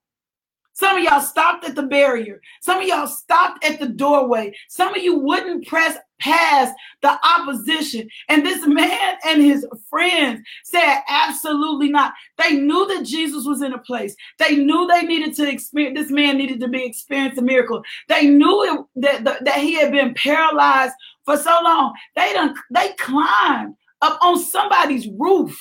Some 0.74 0.98
of 0.98 1.04
y'all 1.04 1.22
stopped 1.22 1.64
at 1.64 1.76
the 1.76 1.84
barrier. 1.84 2.42
Some 2.62 2.80
of 2.80 2.88
y'all 2.88 3.06
stopped 3.06 3.64
at 3.64 3.80
the 3.80 3.90
doorway. 3.90 4.56
Some 4.70 4.96
of 4.96 5.04
you 5.04 5.20
wouldn't 5.20 5.68
press 5.68 5.98
past 6.22 6.74
the 7.02 7.20
opposition. 7.28 8.08
And 8.30 8.46
this 8.46 8.66
man 8.66 9.18
and 9.28 9.42
his 9.42 9.66
friends 9.90 10.42
said, 10.64 11.02
absolutely 11.10 11.90
not. 11.90 12.14
They 12.38 12.56
knew 12.56 12.88
that 12.88 13.06
Jesus 13.06 13.46
was 13.46 13.62
in 13.62 13.74
a 13.74 13.80
place. 13.80 14.16
They 14.40 14.56
knew 14.56 14.88
they 14.88 15.04
needed 15.04 15.36
to 15.36 15.50
experience, 15.50 16.00
this 16.00 16.12
man 16.12 16.38
needed 16.38 16.60
to 16.62 16.68
be 16.68 16.86
experienced 16.86 17.40
a 17.40 17.42
miracle. 17.42 17.84
They 18.08 18.28
knew 18.28 18.88
it, 18.96 19.24
that, 19.24 19.44
that, 19.46 19.60
he 19.60 19.74
had 19.74 19.92
been 19.92 20.14
paralyzed 20.14 20.94
for 21.26 21.38
so 21.38 21.58
long. 21.64 21.94
They 22.16 22.32
done, 22.34 22.56
they 22.72 22.94
climbed 23.00 23.76
up 24.02 24.18
on 24.22 24.40
somebody's 24.40 25.08
roof. 25.18 25.60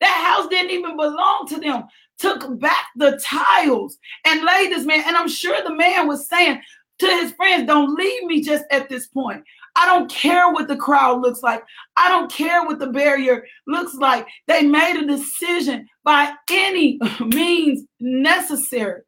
That 0.00 0.36
house 0.36 0.48
didn't 0.48 0.70
even 0.70 0.96
belong 0.96 1.46
to 1.48 1.60
them 1.60 1.84
took 2.18 2.58
back 2.58 2.86
the 2.96 3.20
tiles 3.24 3.96
and 4.24 4.44
laid 4.44 4.70
this 4.70 4.84
man. 4.84 5.02
And 5.06 5.16
I'm 5.16 5.28
sure 5.28 5.56
the 5.62 5.74
man 5.74 6.08
was 6.08 6.28
saying 6.28 6.60
to 6.98 7.06
his 7.06 7.32
friends, 7.32 7.66
Don't 7.66 7.94
leave 7.94 8.24
me 8.24 8.42
just 8.42 8.64
at 8.70 8.88
this 8.88 9.06
point. 9.06 9.42
I 9.78 9.86
don't 9.86 10.10
care 10.10 10.50
what 10.50 10.66
the 10.66 10.76
crowd 10.76 11.22
looks 11.22 11.40
like. 11.40 11.62
I 11.96 12.08
don't 12.08 12.30
care 12.32 12.64
what 12.64 12.80
the 12.80 12.88
barrier 12.88 13.44
looks 13.68 13.94
like. 13.94 14.26
They 14.48 14.62
made 14.62 15.00
a 15.00 15.06
decision 15.06 15.86
by 16.02 16.32
any 16.50 16.98
means 17.20 17.84
necessary. 18.00 19.02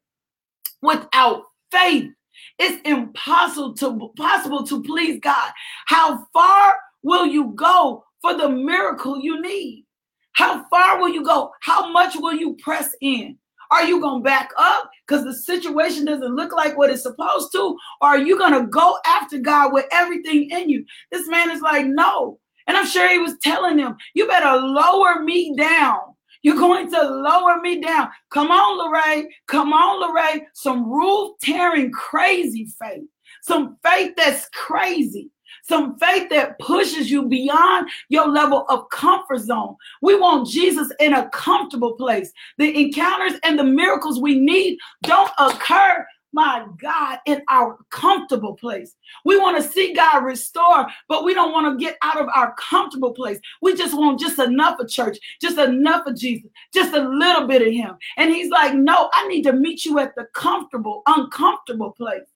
Without 0.80 1.42
faith, 1.72 2.10
it's 2.60 2.80
impossible 2.88 3.74
to 3.74 4.12
possible 4.16 4.64
to 4.68 4.80
please 4.84 5.18
God. 5.20 5.50
How 5.86 6.24
far 6.32 6.74
will 7.02 7.26
you 7.26 7.52
go 7.56 8.04
for 8.22 8.34
the 8.34 8.48
miracle 8.48 9.20
you 9.20 9.42
need? 9.42 9.84
How 10.34 10.64
far 10.70 11.00
will 11.00 11.08
you 11.08 11.24
go? 11.24 11.50
How 11.62 11.90
much 11.90 12.14
will 12.14 12.34
you 12.34 12.56
press 12.62 12.94
in? 13.00 13.36
Are 13.70 13.84
you 13.84 14.00
going 14.00 14.22
to 14.22 14.24
back 14.24 14.50
up 14.58 14.90
because 15.06 15.24
the 15.24 15.34
situation 15.34 16.04
doesn't 16.04 16.34
look 16.34 16.52
like 16.52 16.76
what 16.76 16.90
it's 16.90 17.02
supposed 17.02 17.52
to? 17.52 17.76
Or 18.00 18.08
are 18.08 18.18
you 18.18 18.36
going 18.36 18.52
to 18.52 18.66
go 18.66 18.98
after 19.06 19.38
God 19.38 19.72
with 19.72 19.86
everything 19.92 20.50
in 20.50 20.68
you? 20.68 20.84
This 21.12 21.28
man 21.28 21.50
is 21.50 21.60
like, 21.60 21.86
no. 21.86 22.38
And 22.66 22.76
I'm 22.76 22.86
sure 22.86 23.08
he 23.08 23.18
was 23.18 23.36
telling 23.42 23.76
them, 23.76 23.96
you 24.14 24.26
better 24.26 24.56
lower 24.56 25.22
me 25.22 25.54
down. 25.56 25.98
You're 26.42 26.56
going 26.56 26.90
to 26.90 27.02
lower 27.02 27.60
me 27.60 27.80
down. 27.80 28.08
Come 28.30 28.50
on, 28.50 28.78
Lorraine. 28.78 29.28
Come 29.46 29.72
on, 29.72 30.00
Lorraine. 30.00 30.46
Some 30.54 30.90
roof 30.90 31.32
tearing 31.42 31.92
crazy 31.92 32.66
faith. 32.80 33.04
Some 33.42 33.76
faith 33.84 34.14
that's 34.16 34.48
crazy 34.50 35.30
some 35.70 35.98
faith 35.98 36.28
that 36.28 36.58
pushes 36.58 37.10
you 37.10 37.26
beyond 37.26 37.88
your 38.10 38.28
level 38.28 38.66
of 38.68 38.90
comfort 38.90 39.38
zone. 39.38 39.76
We 40.02 40.16
want 40.16 40.48
Jesus 40.48 40.92
in 41.00 41.14
a 41.14 41.30
comfortable 41.30 41.94
place. 41.94 42.30
The 42.58 42.76
encounters 42.78 43.40
and 43.44 43.58
the 43.58 43.64
miracles 43.64 44.20
we 44.20 44.38
need 44.38 44.78
don't 45.02 45.30
occur 45.38 46.04
my 46.32 46.64
God, 46.80 47.18
in 47.26 47.42
our 47.48 47.78
comfortable 47.90 48.54
place. 48.54 48.94
We 49.24 49.38
want 49.38 49.56
to 49.56 49.68
see 49.68 49.92
God 49.92 50.24
restore, 50.24 50.86
but 51.08 51.24
we 51.24 51.34
don't 51.34 51.52
want 51.52 51.78
to 51.78 51.84
get 51.84 51.96
out 52.02 52.20
of 52.20 52.28
our 52.34 52.54
comfortable 52.54 53.12
place. 53.12 53.40
We 53.62 53.74
just 53.74 53.96
want 53.96 54.20
just 54.20 54.38
enough 54.38 54.78
of 54.78 54.88
church, 54.88 55.18
just 55.40 55.58
enough 55.58 56.06
of 56.06 56.16
Jesus, 56.16 56.50
just 56.72 56.94
a 56.94 57.08
little 57.08 57.46
bit 57.48 57.62
of 57.62 57.72
Him. 57.72 57.96
And 58.16 58.30
He's 58.30 58.50
like, 58.50 58.74
No, 58.74 59.10
I 59.12 59.26
need 59.26 59.42
to 59.42 59.52
meet 59.52 59.84
you 59.84 59.98
at 59.98 60.14
the 60.14 60.26
comfortable, 60.34 61.02
uncomfortable 61.06 61.92
place. 61.92 62.29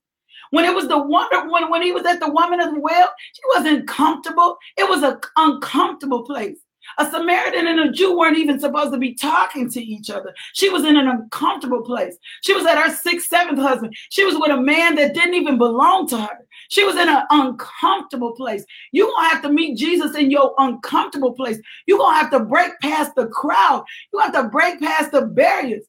When 0.54 0.64
it 0.64 0.72
was 0.72 0.86
the 0.86 0.98
wonder, 0.98 1.50
when, 1.50 1.68
when 1.68 1.82
he 1.82 1.90
was 1.90 2.06
at 2.06 2.20
the 2.20 2.30
woman 2.30 2.60
of 2.60 2.72
the 2.72 2.78
well, 2.78 3.12
she 3.32 3.42
wasn't 3.56 3.88
comfortable. 3.88 4.56
It 4.76 4.88
was 4.88 5.02
an 5.02 5.18
uncomfortable 5.36 6.22
place. 6.22 6.58
A 6.98 7.10
Samaritan 7.10 7.66
and 7.66 7.80
a 7.80 7.90
Jew 7.90 8.16
weren't 8.16 8.38
even 8.38 8.60
supposed 8.60 8.92
to 8.92 8.98
be 8.98 9.14
talking 9.14 9.68
to 9.68 9.82
each 9.82 10.10
other. 10.10 10.32
She 10.52 10.68
was 10.68 10.84
in 10.84 10.96
an 10.96 11.08
uncomfortable 11.08 11.82
place. 11.82 12.16
She 12.42 12.54
was 12.54 12.64
at 12.66 12.78
her 12.78 12.94
sixth, 12.94 13.30
seventh 13.30 13.58
husband. 13.58 13.96
She 14.10 14.24
was 14.24 14.36
with 14.36 14.52
a 14.52 14.60
man 14.60 14.94
that 14.94 15.12
didn't 15.12 15.34
even 15.34 15.58
belong 15.58 16.06
to 16.10 16.18
her. 16.18 16.38
She 16.68 16.84
was 16.84 16.94
in 16.94 17.08
an 17.08 17.24
uncomfortable 17.30 18.36
place. 18.36 18.64
You're 18.92 19.08
going 19.08 19.24
to 19.24 19.34
have 19.34 19.42
to 19.42 19.50
meet 19.50 19.76
Jesus 19.76 20.14
in 20.14 20.30
your 20.30 20.54
uncomfortable 20.58 21.32
place. 21.32 21.58
You're 21.86 21.98
going 21.98 22.14
to 22.14 22.20
have 22.20 22.30
to 22.30 22.38
break 22.44 22.78
past 22.80 23.16
the 23.16 23.26
crowd. 23.26 23.84
You 24.12 24.20
have 24.20 24.34
to 24.34 24.44
break 24.44 24.78
past 24.78 25.10
the 25.10 25.22
barriers. 25.22 25.82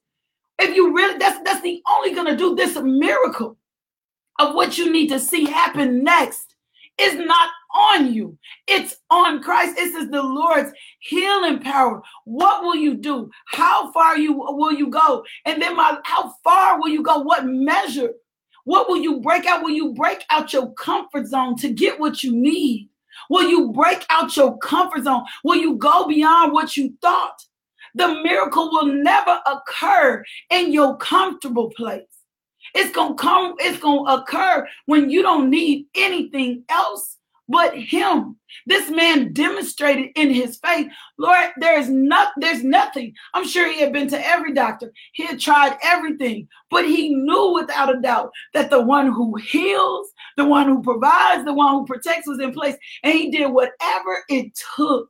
If 0.58 0.76
you 0.76 0.92
really, 0.92 1.20
that's 1.20 1.40
that's 1.44 1.62
the 1.62 1.84
only 1.88 2.16
going 2.16 2.28
to 2.28 2.36
do 2.36 2.56
this 2.56 2.76
miracle 2.82 3.58
of 4.40 4.54
what 4.56 4.78
you 4.78 4.92
need 4.92 5.08
to 5.10 5.20
see 5.20 5.46
happen 5.46 6.04
next 6.04 6.56
is 6.98 7.16
not 7.16 7.50
on 7.76 8.14
you. 8.14 8.38
It's 8.68 8.96
on 9.10 9.42
Christ. 9.44 9.76
This 9.76 9.94
is 9.96 10.10
the 10.10 10.24
Lord's 10.24 10.72
healing 11.00 11.60
power. 11.60 12.02
What 12.24 12.64
will 12.64 12.76
you 12.76 12.96
do? 12.96 13.30
How 13.48 13.92
far 13.92 14.18
you 14.18 14.34
will 14.34 14.74
you 14.74 14.90
go? 14.90 15.26
And 15.46 15.62
then 15.62 15.76
my 15.76 16.00
how 16.04 16.34
far 16.44 16.80
will 16.80 16.90
you 16.90 17.04
go? 17.04 17.20
What 17.20 17.46
measure? 17.46 18.12
What 18.64 18.90
will 18.90 18.98
you 18.98 19.20
break 19.20 19.46
out? 19.46 19.64
Will 19.64 19.72
you 19.72 19.94
break 19.94 20.24
out 20.30 20.54
your 20.54 20.74
comfort 20.74 21.28
zone 21.28 21.58
to 21.58 21.70
get 21.70 22.00
what 22.00 22.24
you 22.24 22.36
need? 22.36 22.90
Will 23.30 23.48
you 23.48 23.72
break 23.72 24.06
out 24.10 24.36
your 24.36 24.58
comfort 24.58 25.04
zone? 25.04 25.24
Will 25.44 25.58
you 25.58 25.76
go 25.76 26.08
beyond 26.08 26.54
what 26.54 26.76
you 26.76 26.94
thought? 27.02 27.44
The 27.94 28.08
miracle 28.24 28.72
will 28.72 28.88
never 28.88 29.40
occur 29.46 30.24
in 30.50 30.74
your 30.74 30.98
comfortable 30.98 31.72
place. 31.72 32.15
It's 32.76 32.92
to 32.94 33.16
come, 33.16 33.56
it's 33.60 33.80
to 33.80 34.06
occur 34.08 34.68
when 34.86 35.10
you 35.10 35.22
don't 35.22 35.50
need 35.50 35.88
anything 35.96 36.64
else 36.70 37.18
but 37.48 37.78
him. 37.78 38.38
This 38.66 38.90
man 38.90 39.34
demonstrated 39.34 40.12
in 40.16 40.32
his 40.32 40.58
faith, 40.58 40.88
Lord, 41.18 41.52
there 41.58 41.80
is 41.80 41.90
not 41.90 42.34
there's 42.38 42.64
nothing. 42.64 43.14
I'm 43.34 43.48
sure 43.48 43.72
he 43.72 43.80
had 43.80 43.94
been 43.94 44.08
to 44.10 44.28
every 44.28 44.54
doctor. 44.54 44.92
He 45.14 45.26
had 45.26 45.40
tried 45.40 45.78
everything, 45.84 46.48
but 46.72 46.86
he 46.86 47.14
knew 47.14 47.54
without 47.54 47.96
a 47.96 48.02
doubt 48.02 48.32
that 48.54 48.70
the 48.70 48.82
one 48.82 49.12
who 49.12 49.36
heals, 49.36 50.08
the 50.38 50.46
one 50.46 50.68
who 50.68 50.82
provides, 50.82 51.46
the 51.46 51.54
one 51.54 51.74
who 51.74 51.86
protects 51.86 52.28
was 52.28 52.40
in 52.40 52.54
place. 52.54 52.76
And 53.04 53.14
he 53.14 53.30
did 53.30 53.48
whatever 53.48 54.24
it 54.30 54.52
took 54.76 55.08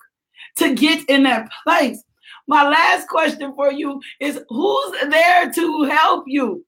to 0.58 0.76
get 0.76 1.08
in 1.10 1.24
that 1.24 1.50
place. 1.64 2.04
My 2.48 2.68
last 2.68 3.08
question 3.08 3.54
for 3.56 3.72
you 3.72 4.02
is 4.20 4.40
who's 4.50 4.92
there 5.10 5.52
to 5.52 5.84
help 5.84 6.26
you? 6.28 6.66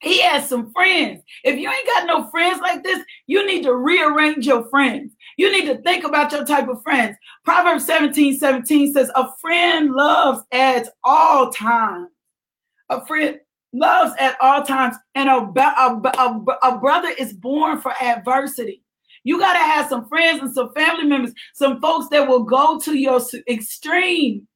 He 0.00 0.20
has 0.22 0.48
some 0.48 0.72
friends. 0.72 1.22
If 1.42 1.58
you 1.58 1.68
ain't 1.68 1.86
got 1.86 2.06
no 2.06 2.28
friends 2.30 2.60
like 2.60 2.82
this, 2.82 3.02
you 3.26 3.46
need 3.46 3.62
to 3.62 3.74
rearrange 3.74 4.46
your 4.46 4.68
friends. 4.68 5.14
You 5.38 5.50
need 5.50 5.66
to 5.66 5.80
think 5.82 6.04
about 6.04 6.32
your 6.32 6.44
type 6.44 6.68
of 6.68 6.82
friends. 6.82 7.16
Proverbs 7.44 7.86
17 7.86 8.38
17 8.38 8.92
says, 8.92 9.10
A 9.14 9.28
friend 9.40 9.92
loves 9.92 10.42
at 10.52 10.88
all 11.04 11.50
times. 11.50 12.08
A 12.90 13.04
friend 13.06 13.38
loves 13.72 14.14
at 14.18 14.36
all 14.40 14.62
times, 14.62 14.96
and 15.14 15.28
a, 15.28 15.52
a, 15.60 16.00
a, 16.18 16.44
a 16.62 16.78
brother 16.78 17.12
is 17.18 17.32
born 17.32 17.80
for 17.80 17.92
adversity. 18.00 18.82
You 19.24 19.38
got 19.38 19.54
to 19.54 19.58
have 19.58 19.88
some 19.88 20.08
friends 20.08 20.40
and 20.40 20.54
some 20.54 20.72
family 20.74 21.04
members, 21.04 21.32
some 21.54 21.80
folks 21.80 22.08
that 22.10 22.28
will 22.28 22.44
go 22.44 22.78
to 22.80 22.96
your 22.96 23.20
extreme 23.48 24.46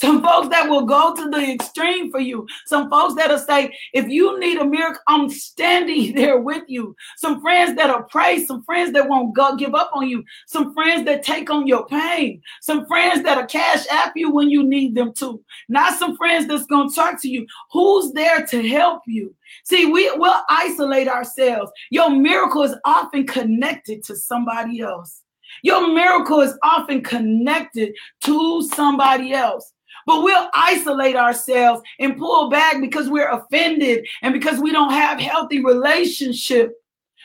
some 0.00 0.22
folks 0.22 0.48
that 0.48 0.66
will 0.68 0.86
go 0.86 1.14
to 1.14 1.28
the 1.28 1.52
extreme 1.52 2.10
for 2.10 2.20
you. 2.20 2.46
Some 2.64 2.88
folks 2.88 3.14
that'll 3.16 3.38
say, 3.38 3.76
if 3.92 4.08
you 4.08 4.40
need 4.40 4.56
a 4.56 4.64
miracle, 4.64 5.02
I'm 5.06 5.28
standing 5.28 6.14
there 6.14 6.40
with 6.40 6.62
you. 6.68 6.96
Some 7.18 7.42
friends 7.42 7.76
that'll 7.76 8.04
pray. 8.04 8.44
Some 8.46 8.62
friends 8.64 8.94
that 8.94 9.08
won't 9.08 9.36
go 9.36 9.56
give 9.56 9.74
up 9.74 9.90
on 9.92 10.08
you. 10.08 10.24
Some 10.46 10.72
friends 10.72 11.04
that 11.04 11.22
take 11.22 11.50
on 11.50 11.66
your 11.66 11.86
pain. 11.86 12.40
Some 12.62 12.86
friends 12.86 13.22
that'll 13.22 13.44
cash 13.46 13.86
app 13.90 14.12
you 14.16 14.30
when 14.30 14.48
you 14.48 14.62
need 14.62 14.94
them 14.94 15.12
to. 15.14 15.44
Not 15.68 15.98
some 15.98 16.16
friends 16.16 16.46
that's 16.46 16.66
going 16.66 16.88
to 16.88 16.94
talk 16.94 17.20
to 17.20 17.28
you. 17.28 17.46
Who's 17.70 18.12
there 18.12 18.46
to 18.46 18.68
help 18.68 19.02
you? 19.06 19.34
See, 19.64 19.84
we 19.84 20.10
will 20.12 20.40
isolate 20.48 21.08
ourselves. 21.08 21.70
Your 21.90 22.08
miracle 22.08 22.62
is 22.62 22.74
often 22.86 23.26
connected 23.26 24.02
to 24.04 24.16
somebody 24.16 24.80
else. 24.80 25.22
Your 25.62 25.92
miracle 25.92 26.40
is 26.40 26.56
often 26.62 27.02
connected 27.02 27.92
to 28.22 28.62
somebody 28.62 29.32
else. 29.32 29.74
But 30.06 30.22
we'll 30.22 30.48
isolate 30.54 31.16
ourselves 31.16 31.82
and 31.98 32.16
pull 32.16 32.50
back 32.50 32.80
because 32.80 33.08
we're 33.08 33.30
offended 33.30 34.06
and 34.22 34.32
because 34.32 34.58
we 34.58 34.72
don't 34.72 34.92
have 34.92 35.20
healthy 35.20 35.64
relationship 35.64 36.72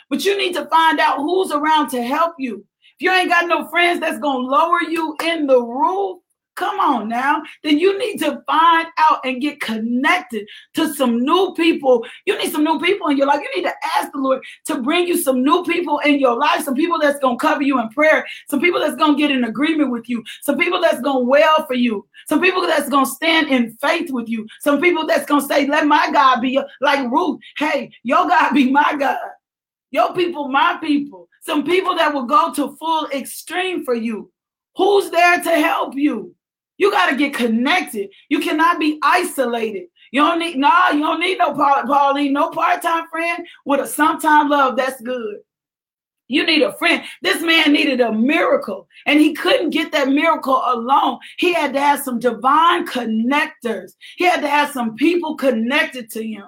but 0.10 0.24
you 0.24 0.38
need 0.38 0.54
to 0.54 0.66
find 0.68 1.00
out 1.00 1.18
who's 1.18 1.52
around 1.52 1.90
to 1.90 2.04
help 2.04 2.36
you. 2.38 2.66
If 2.98 3.04
you 3.04 3.12
ain't 3.12 3.30
got 3.30 3.48
no 3.48 3.68
friends 3.68 4.00
that's 4.00 4.20
going 4.20 4.46
to 4.46 4.52
lower 4.52 4.82
you 4.82 5.16
in 5.24 5.48
the 5.48 5.62
roof, 5.62 6.20
Come 6.56 6.80
on 6.80 7.10
now. 7.10 7.44
Then 7.64 7.80
you 7.80 7.98
need 8.00 8.18
to 8.20 8.42
find 8.48 8.88
out 8.98 9.20
and 9.26 9.42
get 9.42 9.60
connected 9.60 10.48
to 10.76 10.94
some 10.94 11.20
new 11.20 11.54
people. 11.54 12.06
You 12.26 12.38
need 12.38 12.52
some 12.52 12.64
new 12.64 12.80
people 12.80 13.10
in 13.10 13.18
your 13.18 13.28
life. 13.28 13.42
You 13.42 13.62
need 13.62 13.68
to 13.68 13.76
ask 13.98 14.12
the 14.14 14.20
Lord 14.20 14.42
to 14.66 14.82
bring 14.82 15.06
you 15.06 15.18
some 15.18 15.44
new 15.44 15.64
people 15.66 16.00
in 16.00 16.20
your 16.20 16.38
life, 16.38 16.64
some 16.64 16.76
people 16.76 16.98
that's 16.98 17.20
going 17.20 17.38
to 17.38 17.42
cover 17.42 17.62
you 17.62 17.80
in 17.82 17.90
prayer, 17.90 18.26
some 18.50 18.62
people 18.62 18.80
that's 18.80 18.96
going 18.96 19.16
to 19.16 19.18
get 19.18 19.32
in 19.32 19.44
agreement 19.44 19.92
with 19.92 20.08
you, 20.08 20.24
some 20.42 20.58
people 20.58 20.80
that's 20.80 21.02
going 21.02 21.26
to 21.26 21.30
wail 21.30 21.66
for 21.68 21.74
you, 21.74 22.08
some 22.28 22.42
people 22.42 22.62
that's 22.62 22.90
going 22.90 23.06
to 23.06 23.12
stand 23.12 23.50
in 23.50 23.74
faith 23.82 24.10
with 24.12 24.30
you, 24.30 24.48
some 24.62 24.80
people 24.80 25.06
that's 25.06 25.26
going 25.26 25.42
to 25.42 25.48
say, 25.48 25.68
Let 25.68 25.88
my 25.88 26.10
God 26.12 26.40
be 26.40 26.60
like 26.80 27.12
Ruth. 27.12 27.40
Hey, 27.58 27.92
your 28.04 28.28
God 28.28 28.54
be 28.54 28.72
my 28.72 28.96
God. 28.98 29.18
Your 29.92 30.14
people, 30.14 30.48
my 30.48 30.78
people. 30.82 31.28
Some 31.42 31.64
people 31.64 31.96
that 31.96 32.14
will 32.14 32.26
go 32.26 32.54
to 32.54 32.76
full 32.78 33.08
extreme 33.12 33.86
for 33.86 33.94
you. 33.94 34.32
Who's 34.76 35.10
there 35.10 35.42
to 35.42 35.52
help 35.52 35.96
you? 35.96 36.36
You 36.78 36.92
got 36.92 37.10
to 37.10 37.16
get 37.16 37.34
connected. 37.34 38.10
You 38.30 38.40
cannot 38.40 38.80
be 38.80 39.00
isolated. 39.02 39.86
You 40.12 40.22
don't 40.22 40.40
need 40.40 40.58
no, 40.58 40.68
nah, 40.68 40.92
you 40.92 41.00
don't 41.00 41.20
need 41.20 41.38
no 41.38 41.54
Pauline, 41.54 42.34
no 42.34 42.50
part-time 42.50 43.08
friend 43.10 43.46
with 43.66 43.82
a 43.82 43.88
sometime 43.88 44.50
love. 44.50 44.78
That's 44.78 45.02
good. 45.02 45.38
You 46.28 46.46
need 46.46 46.64
a 46.64 46.74
friend. 46.74 47.04
This 47.22 47.42
man 47.42 47.72
needed 47.72 48.02
a 48.02 48.12
miracle, 48.12 48.88
and 49.06 49.20
he 49.20 49.34
couldn't 49.34 49.70
get 49.70 49.92
that 49.92 50.08
miracle 50.08 50.62
alone. 50.66 51.20
He 51.38 51.54
had 51.54 51.74
to 51.74 51.80
have 51.80 52.02
some 52.02 52.18
divine 52.18 52.88
connectors. 52.88 53.92
He 54.18 54.26
had 54.26 54.42
to 54.42 54.48
have 54.48 54.72
some 54.72 54.96
people 54.96 55.36
connected 55.36 56.10
to 56.12 56.26
him. 56.26 56.46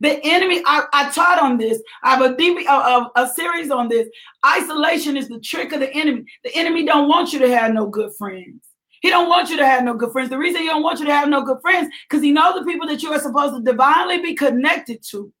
The 0.00 0.20
enemy, 0.22 0.60
I, 0.66 0.84
I 0.92 1.10
taught 1.10 1.40
on 1.40 1.56
this. 1.56 1.82
I 2.02 2.16
have 2.16 2.20
a, 2.22 2.36
a, 2.36 3.10
a 3.16 3.28
series 3.28 3.70
on 3.70 3.88
this. 3.88 4.08
Isolation 4.44 5.16
is 5.16 5.28
the 5.28 5.40
trick 5.40 5.72
of 5.72 5.80
the 5.80 5.90
enemy. 5.94 6.24
The 6.44 6.54
enemy 6.54 6.84
don't 6.84 7.08
want 7.08 7.32
you 7.32 7.38
to 7.38 7.56
have 7.56 7.72
no 7.72 7.86
good 7.86 8.12
friends. 8.18 8.65
He 9.06 9.10
don't 9.10 9.28
want 9.28 9.50
you 9.50 9.56
to 9.56 9.64
have 9.64 9.84
no 9.84 9.94
good 9.94 10.10
friends. 10.10 10.30
The 10.30 10.36
reason 10.36 10.62
he 10.62 10.66
don't 10.66 10.82
want 10.82 10.98
you 10.98 11.06
to 11.06 11.14
have 11.14 11.28
no 11.28 11.44
good 11.44 11.60
friends, 11.62 11.94
because 12.10 12.24
he 12.24 12.32
knows 12.32 12.58
the 12.58 12.64
people 12.64 12.88
that 12.88 13.04
you 13.04 13.12
are 13.12 13.20
supposed 13.20 13.54
to 13.54 13.62
divinely 13.62 14.20
be 14.20 14.34
connected 14.34 15.00
to, 15.10 15.32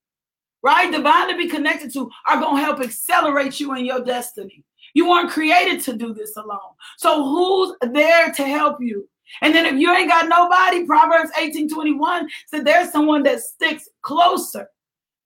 right? 0.62 0.92
Divinely 0.92 1.34
be 1.34 1.48
connected 1.48 1.92
to 1.94 2.08
are 2.28 2.40
to 2.40 2.54
help 2.54 2.78
accelerate 2.78 3.58
you 3.58 3.74
in 3.74 3.84
your 3.84 4.04
destiny. 4.04 4.62
You 4.94 5.08
weren't 5.08 5.32
created 5.32 5.80
to 5.80 5.96
do 5.96 6.14
this 6.14 6.36
alone. 6.36 6.74
So 6.98 7.24
who's 7.24 7.74
there 7.92 8.30
to 8.30 8.44
help 8.44 8.76
you? 8.80 9.08
And 9.42 9.52
then 9.52 9.66
if 9.66 9.80
you 9.80 9.92
ain't 9.92 10.10
got 10.10 10.28
nobody, 10.28 10.86
Proverbs 10.86 11.32
18 11.36 11.68
21 11.68 12.28
said 12.46 12.64
there's 12.64 12.92
someone 12.92 13.24
that 13.24 13.40
sticks 13.40 13.88
closer 14.02 14.68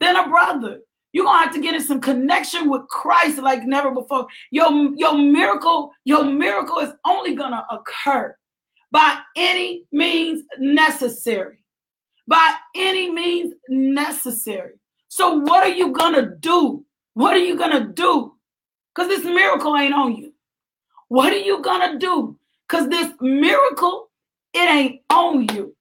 than 0.00 0.16
a 0.16 0.26
brother. 0.30 0.80
You're 1.12 1.24
gonna 1.24 1.44
have 1.44 1.54
to 1.54 1.60
get 1.60 1.74
in 1.74 1.82
some 1.82 2.00
connection 2.00 2.70
with 2.70 2.86
Christ 2.88 3.38
like 3.38 3.64
never 3.64 3.90
before. 3.90 4.26
Your, 4.50 4.70
your 4.96 5.14
miracle, 5.14 5.92
your 6.04 6.24
miracle 6.24 6.78
is 6.78 6.92
only 7.04 7.34
gonna 7.34 7.66
occur 7.70 8.36
by 8.92 9.18
any 9.36 9.84
means 9.92 10.44
necessary. 10.58 11.58
By 12.28 12.54
any 12.76 13.10
means 13.10 13.54
necessary. 13.68 14.74
So 15.08 15.34
what 15.34 15.64
are 15.64 15.74
you 15.74 15.92
gonna 15.92 16.36
do? 16.36 16.84
What 17.14 17.34
are 17.34 17.44
you 17.44 17.56
gonna 17.58 17.86
do? 17.86 18.34
Because 18.94 19.08
this 19.08 19.24
miracle 19.24 19.76
ain't 19.76 19.94
on 19.94 20.16
you. 20.16 20.32
What 21.08 21.32
are 21.32 21.38
you 21.38 21.60
gonna 21.60 21.98
do? 21.98 22.38
Because 22.68 22.88
this 22.88 23.12
miracle, 23.20 24.10
it 24.54 24.70
ain't 24.70 25.00
on 25.10 25.48
you. 25.54 25.74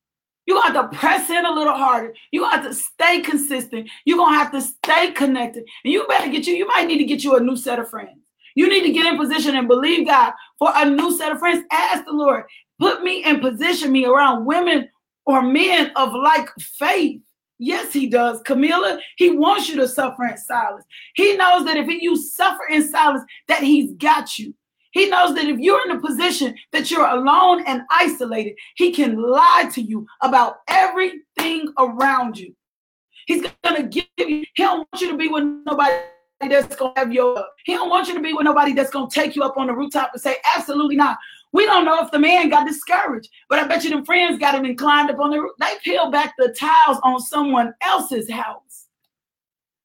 You 0.49 0.59
have 0.61 0.73
to 0.73 0.97
press 0.97 1.29
in 1.29 1.45
a 1.45 1.51
little 1.51 1.75
harder. 1.75 2.15
You 2.31 2.43
have 2.43 2.63
to 2.63 2.73
stay 2.73 3.21
consistent. 3.21 3.87
You're 4.03 4.17
gonna 4.17 4.35
have 4.35 4.51
to 4.53 4.61
stay 4.61 5.11
connected. 5.11 5.63
And 5.83 5.93
you 5.93 6.07
better 6.07 6.27
get 6.27 6.47
you, 6.47 6.55
you 6.55 6.65
might 6.65 6.87
need 6.87 6.97
to 6.97 7.03
get 7.03 7.23
you 7.23 7.35
a 7.35 7.39
new 7.39 7.55
set 7.55 7.77
of 7.77 7.87
friends. 7.87 8.19
You 8.55 8.67
need 8.67 8.81
to 8.81 8.91
get 8.91 9.05
in 9.05 9.15
position 9.15 9.55
and 9.55 9.67
believe 9.67 10.07
God 10.07 10.33
for 10.57 10.71
a 10.73 10.89
new 10.89 11.15
set 11.15 11.31
of 11.31 11.37
friends. 11.37 11.65
Ask 11.71 12.03
the 12.03 12.13
Lord, 12.13 12.45
put 12.79 13.03
me 13.03 13.21
and 13.25 13.43
position 13.43 13.91
me 13.91 14.07
around 14.07 14.47
women 14.47 14.89
or 15.27 15.43
men 15.43 15.91
of 15.95 16.13
like 16.13 16.49
faith. 16.57 17.21
Yes, 17.59 17.93
he 17.93 18.07
does. 18.07 18.41
Camilla, 18.41 18.99
he 19.17 19.29
wants 19.29 19.69
you 19.69 19.75
to 19.75 19.87
suffer 19.87 20.25
in 20.25 20.35
silence. 20.35 20.83
He 21.13 21.37
knows 21.37 21.63
that 21.65 21.77
if 21.77 21.87
you 21.87 22.17
suffer 22.17 22.63
in 22.71 22.89
silence, 22.89 23.23
that 23.49 23.61
he's 23.61 23.91
got 23.93 24.39
you. 24.39 24.55
He 24.91 25.09
knows 25.09 25.35
that 25.35 25.45
if 25.45 25.59
you're 25.59 25.85
in 25.89 25.97
a 25.97 26.01
position 26.01 26.55
that 26.71 26.89
you're 26.89 27.07
alone 27.07 27.63
and 27.67 27.83
isolated, 27.91 28.55
he 28.75 28.91
can 28.91 29.21
lie 29.21 29.69
to 29.73 29.81
you 29.81 30.05
about 30.21 30.57
everything 30.67 31.71
around 31.77 32.37
you. 32.37 32.55
He's 33.27 33.45
gonna 33.63 33.83
give 33.83 34.05
you, 34.17 34.43
he 34.55 34.63
don't 34.63 34.87
want 34.91 35.01
you 35.01 35.11
to 35.11 35.17
be 35.17 35.27
with 35.27 35.43
nobody 35.65 35.93
that's 36.41 36.75
gonna 36.75 36.93
have 36.95 37.11
your 37.11 37.43
he 37.65 37.73
don't 37.73 37.89
want 37.89 38.07
you 38.07 38.13
to 38.13 38.21
be 38.21 38.33
with 38.33 38.45
nobody 38.45 38.73
that's 38.73 38.89
gonna 38.89 39.09
take 39.09 39.35
you 39.35 39.43
up 39.43 39.57
on 39.57 39.67
the 39.67 39.73
rooftop 39.73 40.11
and 40.13 40.21
say, 40.21 40.37
absolutely 40.55 40.95
not. 40.95 41.17
We 41.51 41.65
don't 41.65 41.85
know 41.85 42.03
if 42.03 42.11
the 42.11 42.19
man 42.19 42.49
got 42.49 42.67
discouraged, 42.67 43.29
but 43.49 43.59
I 43.59 43.67
bet 43.67 43.83
you 43.83 43.89
them 43.89 44.05
friends 44.05 44.39
got 44.39 44.55
him 44.55 44.65
and 44.65 44.77
climbed 44.77 45.09
up 45.09 45.19
on 45.19 45.31
the 45.31 45.41
roof. 45.41 45.51
They 45.59 45.73
peeled 45.83 46.11
back 46.11 46.33
the 46.37 46.53
tiles 46.57 46.99
on 47.03 47.19
someone 47.19 47.73
else's 47.81 48.29
house. 48.29 48.68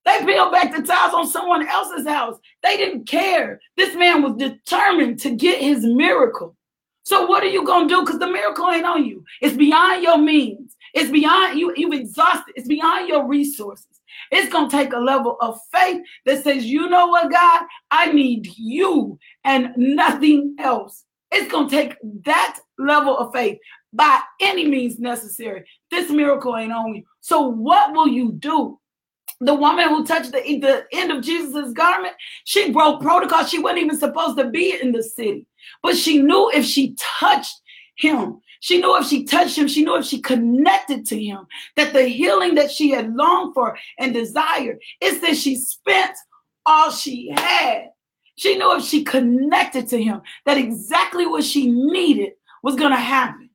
They 0.04 0.24
peeled 0.24 0.52
back 0.52 0.74
the 0.74 0.82
tiles 0.82 1.14
on 1.14 1.26
someone 1.26 1.66
else's 1.66 2.06
house. 2.06 2.38
They 2.62 2.76
didn't 2.76 3.06
care. 3.06 3.60
This 3.76 3.94
man 3.94 4.22
was 4.22 4.34
determined 4.34 5.18
to 5.20 5.34
get 5.34 5.62
his 5.62 5.84
miracle. 5.84 6.56
So 7.04 7.26
what 7.26 7.42
are 7.42 7.48
you 7.48 7.64
gonna 7.64 7.88
do? 7.88 8.00
Because 8.00 8.18
the 8.18 8.26
miracle 8.26 8.70
ain't 8.70 8.86
on 8.86 9.04
you. 9.04 9.24
It's 9.40 9.56
beyond 9.56 10.02
your 10.02 10.18
means. 10.18 10.74
It's 10.94 11.10
beyond 11.10 11.58
you. 11.58 11.72
You've 11.76 11.94
exhausted. 11.94 12.54
It's 12.56 12.68
beyond 12.68 13.08
your 13.08 13.26
resources. 13.26 14.00
It's 14.30 14.52
gonna 14.52 14.70
take 14.70 14.92
a 14.92 14.98
level 14.98 15.36
of 15.40 15.58
faith 15.72 16.02
that 16.26 16.42
says, 16.42 16.64
you 16.64 16.88
know 16.88 17.08
what, 17.08 17.30
God, 17.30 17.62
I 17.90 18.12
need 18.12 18.48
you 18.56 19.18
and 19.44 19.72
nothing 19.76 20.56
else. 20.58 21.04
It's 21.30 21.50
gonna 21.50 21.68
take 21.68 21.96
that 22.24 22.58
level 22.78 23.18
of 23.18 23.32
faith 23.32 23.58
by 23.92 24.20
any 24.40 24.66
means 24.66 24.98
necessary. 24.98 25.64
This 25.90 26.10
miracle 26.10 26.56
ain't 26.56 26.72
on 26.72 26.94
you. 26.94 27.04
So 27.20 27.48
what 27.48 27.92
will 27.92 28.08
you 28.08 28.32
do? 28.32 28.78
The 29.40 29.54
woman 29.54 29.88
who 29.88 30.04
touched 30.04 30.32
the, 30.32 30.40
the 30.58 30.84
end 30.92 31.10
of 31.10 31.22
Jesus' 31.22 31.72
garment, 31.72 32.14
she 32.44 32.70
broke 32.70 33.00
protocol. 33.00 33.44
She 33.44 33.58
wasn't 33.58 33.82
even 33.82 33.98
supposed 33.98 34.38
to 34.38 34.48
be 34.48 34.78
in 34.80 34.92
the 34.92 35.02
city. 35.02 35.46
But 35.82 35.96
she 35.96 36.18
knew 36.18 36.50
if 36.52 36.64
she 36.64 36.96
touched 36.98 37.60
him, 37.96 38.40
she 38.60 38.80
knew 38.80 38.96
if 38.98 39.06
she 39.06 39.24
touched 39.24 39.58
him, 39.58 39.68
she 39.68 39.84
knew 39.84 39.96
if 39.96 40.06
she 40.06 40.20
connected 40.20 41.06
to 41.06 41.22
him, 41.22 41.46
that 41.76 41.92
the 41.92 42.04
healing 42.04 42.54
that 42.54 42.70
she 42.70 42.90
had 42.90 43.14
longed 43.14 43.54
for 43.54 43.76
and 43.98 44.14
desired, 44.14 44.78
is 45.00 45.20
that 45.20 45.36
she 45.36 45.56
spent 45.56 46.16
all 46.64 46.90
she 46.90 47.30
had. 47.36 47.90
She 48.36 48.56
knew 48.56 48.76
if 48.76 48.84
she 48.84 49.04
connected 49.04 49.88
to 49.88 50.02
him, 50.02 50.22
that 50.46 50.58
exactly 50.58 51.26
what 51.26 51.44
she 51.44 51.70
needed 51.70 52.32
was 52.62 52.74
going 52.74 52.90
to 52.90 52.96
happen. 52.96 53.50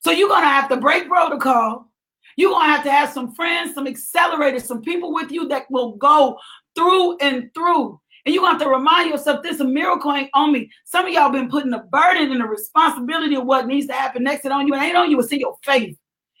So 0.00 0.10
you're 0.10 0.28
going 0.28 0.42
to 0.42 0.48
have 0.48 0.68
to 0.70 0.76
break 0.76 1.08
protocol 1.08 1.90
you're 2.36 2.50
going 2.50 2.66
to 2.66 2.70
have 2.70 2.84
to 2.84 2.90
have 2.90 3.12
some 3.12 3.34
friends, 3.34 3.74
some 3.74 3.86
accelerators, 3.86 4.62
some 4.62 4.82
people 4.82 5.12
with 5.12 5.32
you 5.32 5.48
that 5.48 5.70
will 5.70 5.92
go 5.96 6.38
through 6.74 7.16
and 7.18 7.52
through. 7.54 8.00
And 8.24 8.34
you're 8.34 8.42
going 8.42 8.58
to 8.58 8.64
have 8.64 8.72
to 8.72 8.76
remind 8.76 9.10
yourself 9.10 9.42
this 9.42 9.60
a 9.60 9.64
miracle 9.64 10.12
ain't 10.12 10.30
on 10.34 10.52
me. 10.52 10.70
Some 10.84 11.06
of 11.06 11.12
y'all 11.12 11.30
been 11.30 11.48
putting 11.48 11.70
the 11.70 11.86
burden 11.90 12.32
and 12.32 12.40
the 12.40 12.46
responsibility 12.46 13.36
of 13.36 13.44
what 13.44 13.66
needs 13.66 13.86
to 13.86 13.92
happen 13.92 14.24
next 14.24 14.44
it 14.44 14.52
on 14.52 14.66
you. 14.66 14.74
It 14.74 14.82
ain't 14.82 14.96
on 14.96 15.10
you, 15.10 15.18
it's 15.20 15.32
in 15.32 15.40
your 15.40 15.56
faith. 15.64 15.96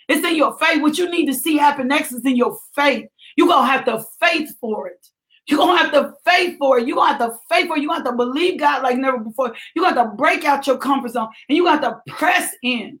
It's 0.08 0.26
in 0.26 0.36
your 0.36 0.56
faith. 0.58 0.82
What 0.82 0.98
you 0.98 1.10
need 1.10 1.26
to 1.26 1.34
see 1.34 1.56
happen 1.56 1.88
next 1.88 2.12
is 2.12 2.24
in 2.24 2.36
your 2.36 2.58
faith. 2.74 3.08
You're 3.36 3.48
going 3.48 3.66
to 3.66 3.72
have 3.72 3.84
to 3.86 4.04
faith 4.20 4.50
for 4.60 4.88
it. 4.88 5.06
You're 5.48 5.60
to 5.60 5.76
have 5.76 5.92
to 5.92 6.12
faith 6.24 6.58
for 6.58 6.78
it. 6.78 6.86
You're 6.86 6.96
to 6.96 7.04
have 7.04 7.18
to 7.18 7.38
faith 7.48 7.68
for 7.68 7.76
it. 7.76 7.86
Going 7.86 7.88
to 7.88 7.94
have 7.94 8.04
to 8.04 8.12
believe 8.12 8.58
God 8.58 8.82
like 8.82 8.98
never 8.98 9.18
before. 9.18 9.54
You're 9.74 9.90
going 9.90 9.94
to 9.94 10.14
break 10.16 10.44
out 10.44 10.66
your 10.66 10.78
comfort 10.78 11.12
zone 11.12 11.28
and 11.48 11.56
you 11.56 11.64
got 11.64 11.82
to 11.82 12.00
press 12.12 12.52
in. 12.62 12.98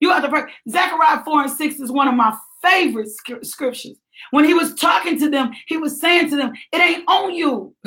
You 0.00 0.10
have 0.10 0.22
to 0.22 0.28
pray. 0.28 0.44
Zechariah 0.68 1.24
4 1.24 1.42
and 1.42 1.50
6 1.50 1.80
is 1.80 1.90
one 1.90 2.08
of 2.08 2.14
my 2.14 2.36
favorite 2.62 3.08
scriptures. 3.42 3.96
When 4.30 4.44
he 4.44 4.54
was 4.54 4.74
talking 4.74 5.18
to 5.20 5.30
them, 5.30 5.52
he 5.66 5.76
was 5.76 6.00
saying 6.00 6.30
to 6.30 6.36
them, 6.36 6.52
It 6.72 6.80
ain't 6.80 7.04
on 7.08 7.34
you. 7.34 7.74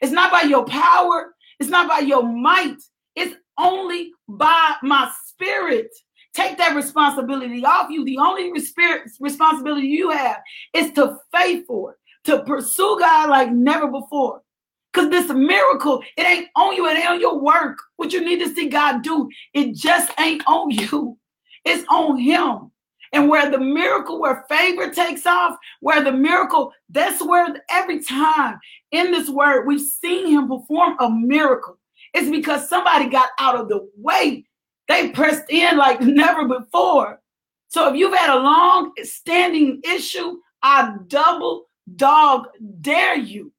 it's 0.00 0.12
not 0.12 0.32
by 0.32 0.42
your 0.42 0.64
power, 0.64 1.34
it's 1.60 1.70
not 1.70 1.88
by 1.88 2.00
your 2.00 2.22
might, 2.22 2.76
it's 3.14 3.34
only 3.58 4.12
by 4.28 4.74
my 4.82 5.10
spirit. 5.26 5.88
Take 6.34 6.58
that 6.58 6.76
responsibility 6.76 7.64
off 7.64 7.90
you. 7.90 8.04
The 8.04 8.18
only 8.18 8.52
responsibility 8.52 9.88
you 9.88 10.10
have 10.10 10.38
is 10.74 10.92
to 10.92 11.18
faith 11.34 11.66
for 11.66 11.92
it, 11.92 11.98
to 12.24 12.44
pursue 12.44 12.96
God 13.00 13.30
like 13.30 13.50
never 13.50 13.88
before. 13.88 14.42
Because 14.92 15.10
this 15.10 15.30
miracle, 15.30 16.02
it 16.16 16.26
ain't 16.26 16.48
on 16.56 16.74
you, 16.74 16.86
it 16.86 16.96
ain't 16.96 17.10
on 17.10 17.20
your 17.20 17.40
work. 17.40 17.78
What 17.96 18.12
you 18.12 18.24
need 18.24 18.38
to 18.40 18.54
see 18.54 18.68
God 18.68 19.02
do, 19.02 19.28
it 19.52 19.74
just 19.74 20.12
ain't 20.18 20.42
on 20.46 20.70
you. 20.70 21.18
It's 21.68 21.86
on 21.88 22.18
him. 22.18 22.70
And 23.12 23.28
where 23.28 23.50
the 23.50 23.58
miracle, 23.58 24.20
where 24.20 24.44
favor 24.48 24.90
takes 24.90 25.26
off, 25.26 25.56
where 25.80 26.02
the 26.02 26.12
miracle, 26.12 26.72
that's 26.90 27.24
where 27.24 27.46
every 27.70 28.02
time 28.02 28.58
in 28.90 29.10
this 29.12 29.30
word 29.30 29.66
we've 29.66 29.80
seen 29.80 30.26
him 30.26 30.48
perform 30.48 30.96
a 31.00 31.10
miracle. 31.10 31.78
It's 32.12 32.30
because 32.30 32.68
somebody 32.68 33.08
got 33.08 33.30
out 33.38 33.56
of 33.56 33.68
the 33.68 33.88
way. 33.96 34.46
They 34.88 35.10
pressed 35.10 35.50
in 35.50 35.76
like 35.76 36.00
never 36.02 36.46
before. 36.46 37.20
So 37.68 37.88
if 37.88 37.96
you've 37.96 38.16
had 38.16 38.34
a 38.34 38.40
long 38.40 38.92
standing 39.02 39.80
issue, 39.84 40.38
I 40.62 40.94
double 41.06 41.66
dog 41.96 42.48
dare 42.80 43.16
you. 43.16 43.52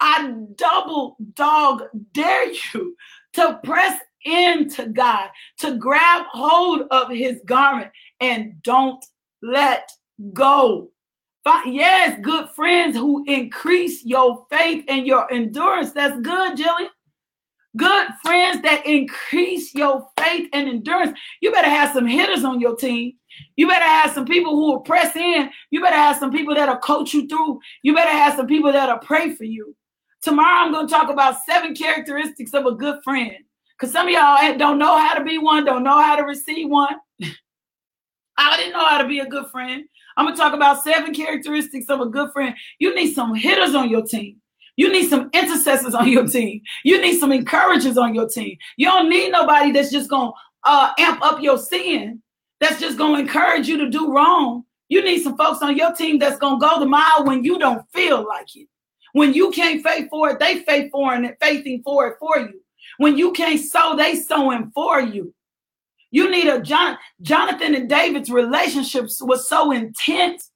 I 0.00 0.34
double 0.56 1.16
dog 1.34 1.84
dare 2.12 2.50
you 2.50 2.96
to 3.34 3.60
press 3.64 4.00
into 4.24 4.86
God, 4.88 5.28
to 5.60 5.76
grab 5.76 6.26
hold 6.30 6.82
of 6.90 7.10
his 7.10 7.40
garment 7.46 7.90
and 8.20 8.62
don't 8.62 9.04
let 9.42 9.90
go. 10.32 10.90
Yes, 11.66 12.18
good 12.22 12.48
friends 12.50 12.96
who 12.96 13.22
increase 13.26 14.04
your 14.04 14.46
faith 14.50 14.84
and 14.88 15.06
your 15.06 15.30
endurance. 15.32 15.92
That's 15.92 16.18
good, 16.20 16.56
Jillian. 16.56 16.88
Good 17.76 18.08
friends 18.22 18.62
that 18.62 18.86
increase 18.86 19.74
your 19.74 20.08
faith 20.18 20.48
and 20.52 20.68
endurance. 20.68 21.18
You 21.42 21.50
better 21.50 21.68
have 21.68 21.92
some 21.92 22.06
hitters 22.06 22.44
on 22.44 22.60
your 22.60 22.76
team. 22.76 23.14
You 23.56 23.66
better 23.66 23.84
have 23.84 24.12
some 24.12 24.24
people 24.24 24.54
who 24.54 24.72
will 24.72 24.80
press 24.80 25.16
in. 25.16 25.50
You 25.70 25.82
better 25.82 25.96
have 25.96 26.16
some 26.16 26.30
people 26.30 26.54
that'll 26.54 26.76
coach 26.76 27.12
you 27.12 27.26
through. 27.26 27.58
You 27.82 27.94
better 27.94 28.12
have 28.12 28.36
some 28.36 28.46
people 28.46 28.72
that'll 28.72 28.98
pray 28.98 29.34
for 29.34 29.44
you. 29.44 29.74
Tomorrow, 30.22 30.64
I'm 30.64 30.72
going 30.72 30.86
to 30.86 30.94
talk 30.94 31.10
about 31.10 31.42
seven 31.44 31.74
characteristics 31.74 32.54
of 32.54 32.64
a 32.64 32.72
good 32.72 33.02
friend. 33.02 33.43
Because 33.78 33.92
some 33.92 34.06
of 34.06 34.12
y'all 34.12 34.56
don't 34.56 34.78
know 34.78 34.98
how 34.98 35.14
to 35.14 35.24
be 35.24 35.38
one, 35.38 35.64
don't 35.64 35.82
know 35.82 36.00
how 36.00 36.16
to 36.16 36.22
receive 36.22 36.68
one. 36.68 36.96
I 38.36 38.56
didn't 38.56 38.72
know 38.72 38.84
how 38.84 38.98
to 38.98 39.08
be 39.08 39.20
a 39.20 39.26
good 39.26 39.46
friend. 39.50 39.84
I'm 40.16 40.26
going 40.26 40.36
to 40.36 40.40
talk 40.40 40.54
about 40.54 40.82
seven 40.82 41.14
characteristics 41.14 41.86
of 41.88 42.00
a 42.00 42.06
good 42.06 42.32
friend. 42.32 42.54
You 42.78 42.94
need 42.94 43.14
some 43.14 43.34
hitters 43.34 43.74
on 43.74 43.90
your 43.90 44.02
team. 44.02 44.40
You 44.76 44.90
need 44.90 45.08
some 45.08 45.30
intercessors 45.32 45.94
on 45.94 46.08
your 46.08 46.26
team. 46.26 46.60
You 46.84 47.00
need 47.00 47.18
some 47.18 47.32
encouragers 47.32 47.96
on 47.96 48.14
your 48.14 48.28
team. 48.28 48.56
You 48.76 48.86
don't 48.86 49.08
need 49.08 49.30
nobody 49.30 49.70
that's 49.70 49.90
just 49.90 50.10
going 50.10 50.32
to 50.32 50.38
uh, 50.64 50.92
amp 50.98 51.22
up 51.22 51.42
your 51.42 51.58
sin, 51.58 52.22
that's 52.60 52.80
just 52.80 52.98
going 52.98 53.14
to 53.14 53.20
encourage 53.20 53.68
you 53.68 53.76
to 53.78 53.90
do 53.90 54.12
wrong. 54.12 54.64
You 54.88 55.04
need 55.04 55.22
some 55.22 55.36
folks 55.36 55.62
on 55.62 55.76
your 55.76 55.94
team 55.94 56.18
that's 56.18 56.38
going 56.38 56.60
to 56.60 56.66
go 56.66 56.78
the 56.78 56.86
mile 56.86 57.24
when 57.24 57.44
you 57.44 57.58
don't 57.58 57.84
feel 57.92 58.26
like 58.26 58.54
it. 58.56 58.68
When 59.12 59.32
you 59.32 59.50
can't 59.50 59.82
faith 59.82 60.08
for 60.10 60.30
it, 60.30 60.38
they 60.38 60.60
faith 60.60 60.90
for 60.90 61.14
it, 61.14 61.36
faithing 61.40 61.82
for 61.84 62.08
it 62.08 62.16
for 62.18 62.38
you. 62.38 62.63
When 62.98 63.18
you 63.18 63.32
can't 63.32 63.60
sow, 63.60 63.96
they 63.96 64.16
sowing 64.16 64.70
for 64.74 65.00
you. 65.00 65.34
You 66.10 66.30
need 66.30 66.46
a 66.46 66.60
John, 66.60 66.96
Jonathan 67.22 67.74
and 67.74 67.88
David's 67.88 68.30
relationships 68.30 69.20
was 69.20 69.48
so 69.48 69.72
intense 69.72 70.50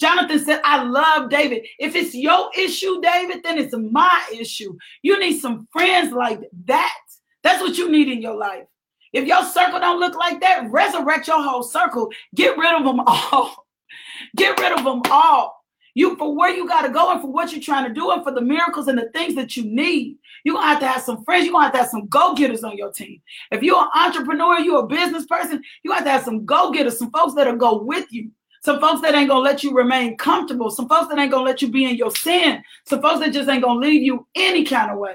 Jonathan 0.00 0.38
said, 0.42 0.62
I 0.64 0.82
love 0.82 1.28
David. 1.28 1.66
If 1.78 1.94
it's 1.94 2.14
your 2.14 2.50
issue, 2.56 3.00
David, 3.02 3.42
then 3.44 3.58
it's 3.58 3.74
my 3.76 4.24
issue. 4.32 4.76
You 5.02 5.20
need 5.20 5.38
some 5.38 5.68
friends 5.70 6.12
like 6.12 6.40
that. 6.64 6.98
That's 7.42 7.60
what 7.60 7.76
you 7.76 7.90
need 7.92 8.08
in 8.08 8.22
your 8.22 8.36
life. 8.36 8.64
If 9.12 9.26
your 9.26 9.44
circle 9.44 9.78
don't 9.78 10.00
look 10.00 10.16
like 10.16 10.40
that, 10.40 10.70
resurrect 10.70 11.28
your 11.28 11.42
whole 11.42 11.62
circle. 11.62 12.10
Get 12.34 12.56
rid 12.56 12.74
of 12.74 12.84
them 12.84 13.00
all. 13.06 13.66
Get 14.36 14.58
rid 14.58 14.72
of 14.72 14.84
them 14.84 15.02
all. 15.10 15.62
You 15.94 16.16
for 16.16 16.34
where 16.34 16.54
you 16.54 16.66
got 16.66 16.82
to 16.82 16.90
go 16.90 17.12
and 17.12 17.20
for 17.20 17.30
what 17.30 17.52
you're 17.52 17.60
trying 17.60 17.86
to 17.86 17.92
do 17.92 18.10
and 18.10 18.22
for 18.22 18.32
the 18.32 18.40
miracles 18.40 18.88
and 18.88 18.96
the 18.96 19.10
things 19.10 19.34
that 19.34 19.56
you 19.56 19.64
need. 19.64 20.16
You're 20.44 20.54
gonna 20.54 20.66
have 20.66 20.80
to 20.80 20.88
have 20.88 21.02
some 21.02 21.24
friends. 21.24 21.44
You're 21.44 21.52
gonna 21.52 21.64
have 21.64 21.72
to 21.72 21.78
have 21.78 21.88
some 21.88 22.06
go-getters 22.08 22.64
on 22.64 22.76
your 22.76 22.92
team. 22.92 23.20
If 23.50 23.62
you're 23.62 23.80
an 23.80 23.90
entrepreneur, 23.94 24.60
you're 24.60 24.84
a 24.84 24.86
business 24.86 25.26
person, 25.26 25.62
you 25.82 25.92
have 25.92 26.04
to 26.04 26.10
have 26.10 26.24
some 26.24 26.44
go-getters, 26.44 26.98
some 26.98 27.10
folks 27.10 27.34
that'll 27.34 27.56
go 27.56 27.82
with 27.82 28.06
you. 28.10 28.30
Some 28.62 28.80
folks 28.80 29.00
that 29.02 29.14
ain't 29.14 29.28
gonna 29.28 29.40
let 29.40 29.62
you 29.62 29.72
remain 29.72 30.16
comfortable. 30.18 30.70
Some 30.70 30.88
folks 30.88 31.08
that 31.08 31.18
ain't 31.18 31.30
gonna 31.30 31.44
let 31.44 31.62
you 31.62 31.68
be 31.68 31.84
in 31.84 31.96
your 31.96 32.10
sin. 32.10 32.62
Some 32.86 33.00
folks 33.00 33.20
that 33.20 33.32
just 33.32 33.48
ain't 33.48 33.64
gonna 33.64 33.80
leave 33.80 34.02
you 34.02 34.26
any 34.34 34.64
kind 34.64 34.90
of 34.90 34.98
way. 34.98 35.14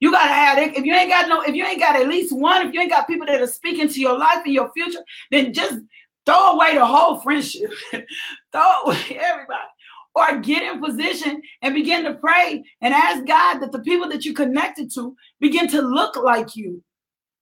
You 0.00 0.10
gotta 0.10 0.32
have. 0.32 0.58
If 0.58 0.84
you 0.84 0.94
ain't 0.94 1.10
got 1.10 1.28
no, 1.28 1.42
if 1.42 1.54
you 1.54 1.64
ain't 1.64 1.80
got 1.80 1.96
at 1.96 2.08
least 2.08 2.32
one, 2.32 2.66
if 2.66 2.72
you 2.72 2.80
ain't 2.80 2.90
got 2.90 3.06
people 3.06 3.26
that 3.26 3.40
are 3.40 3.46
speaking 3.46 3.88
to 3.88 4.00
your 4.00 4.18
life 4.18 4.40
and 4.44 4.54
your 4.54 4.70
future, 4.72 5.00
then 5.30 5.52
just 5.52 5.80
throw 6.24 6.52
away 6.52 6.74
the 6.74 6.84
whole 6.84 7.20
friendship. 7.20 7.70
throw 8.52 8.82
away 8.84 9.18
everybody. 9.20 9.68
Or 10.16 10.38
get 10.38 10.62
in 10.62 10.82
position 10.82 11.42
and 11.60 11.74
begin 11.74 12.04
to 12.04 12.14
pray 12.14 12.64
and 12.80 12.94
ask 12.94 13.26
God 13.26 13.58
that 13.58 13.70
the 13.70 13.80
people 13.80 14.08
that 14.08 14.24
you 14.24 14.32
connected 14.32 14.90
to 14.94 15.14
begin 15.40 15.68
to 15.68 15.82
look 15.82 16.16
like 16.16 16.56
you. 16.56 16.82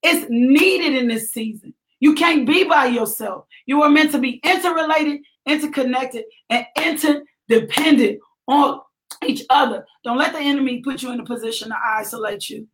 It's 0.02 0.26
needed 0.28 1.00
in 1.00 1.06
this 1.06 1.30
season. 1.30 1.72
You 2.00 2.14
can't 2.14 2.46
be 2.46 2.64
by 2.64 2.86
yourself. 2.86 3.46
You 3.66 3.80
are 3.82 3.88
meant 3.88 4.10
to 4.10 4.18
be 4.18 4.40
interrelated, 4.42 5.20
interconnected, 5.46 6.24
and 6.50 6.66
interdependent 6.76 8.18
on 8.48 8.80
each 9.24 9.44
other. 9.50 9.86
Don't 10.02 10.18
let 10.18 10.32
the 10.32 10.40
enemy 10.40 10.82
put 10.82 11.00
you 11.00 11.12
in 11.12 11.20
a 11.20 11.24
position 11.24 11.68
to 11.68 11.76
isolate 11.82 12.50
you. 12.50 12.66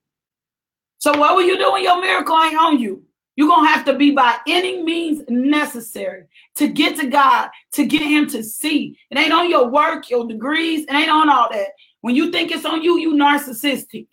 So, 0.99 1.17
what 1.17 1.37
will 1.37 1.45
you 1.45 1.59
do 1.59 1.73
when 1.73 1.85
your 1.85 2.01
miracle 2.01 2.43
ain't 2.43 2.59
on 2.59 2.79
you? 2.79 3.05
You're 3.41 3.49
going 3.49 3.65
to 3.65 3.71
have 3.73 3.87
to 3.87 3.95
be 3.95 4.11
by 4.11 4.37
any 4.47 4.83
means 4.83 5.23
necessary 5.31 6.25
to 6.57 6.69
get 6.69 7.01
to 7.01 7.07
God, 7.07 7.49
to 7.73 7.87
get 7.87 8.03
Him 8.03 8.27
to 8.27 8.43
see. 8.43 8.99
It 9.11 9.17
ain't 9.17 9.33
on 9.33 9.49
your 9.49 9.67
work, 9.67 10.11
your 10.11 10.29
degrees, 10.29 10.85
it 10.87 10.93
ain't 10.93 11.09
on 11.09 11.31
all 11.31 11.49
that. 11.51 11.69
When 12.03 12.15
you 12.15 12.31
think 12.31 12.51
it's 12.51 12.67
on 12.67 12.83
you, 12.83 12.99
you 12.99 13.15
narcissistic. 13.15 14.09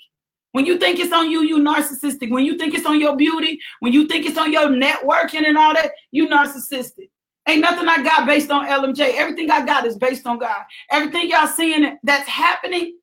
When 0.54 0.66
you 0.66 0.78
think 0.78 1.00
it's 1.00 1.12
on 1.12 1.30
you, 1.30 1.42
you 1.42 1.58
narcissistic. 1.58 2.32
When 2.32 2.46
you 2.46 2.58
think 2.58 2.74
it's 2.74 2.86
on 2.86 3.02
your 3.02 3.18
beauty, 3.18 3.60
when 3.82 3.92
you 3.92 4.08
think 4.08 4.26
it's 4.26 4.38
on 4.38 4.54
your 4.54 4.70
networking 4.70 5.46
and 5.46 5.58
all 5.58 5.74
that, 5.74 5.92
you 6.12 6.30
narcissistic. 6.30 7.10
Ain't 7.50 7.60
nothing 7.60 7.90
I 7.90 8.02
got 8.02 8.26
based 8.28 8.50
on 8.50 8.66
LMJ. 8.66 9.16
Everything 9.16 9.52
I 9.52 9.66
got 9.66 9.86
is 9.86 9.98
based 9.98 10.26
on 10.26 10.40
God. 10.40 10.64
Everything 10.90 11.30
y'all 11.30 11.48
seeing 11.48 11.98
that's 12.02 12.30
happening, 12.30 12.98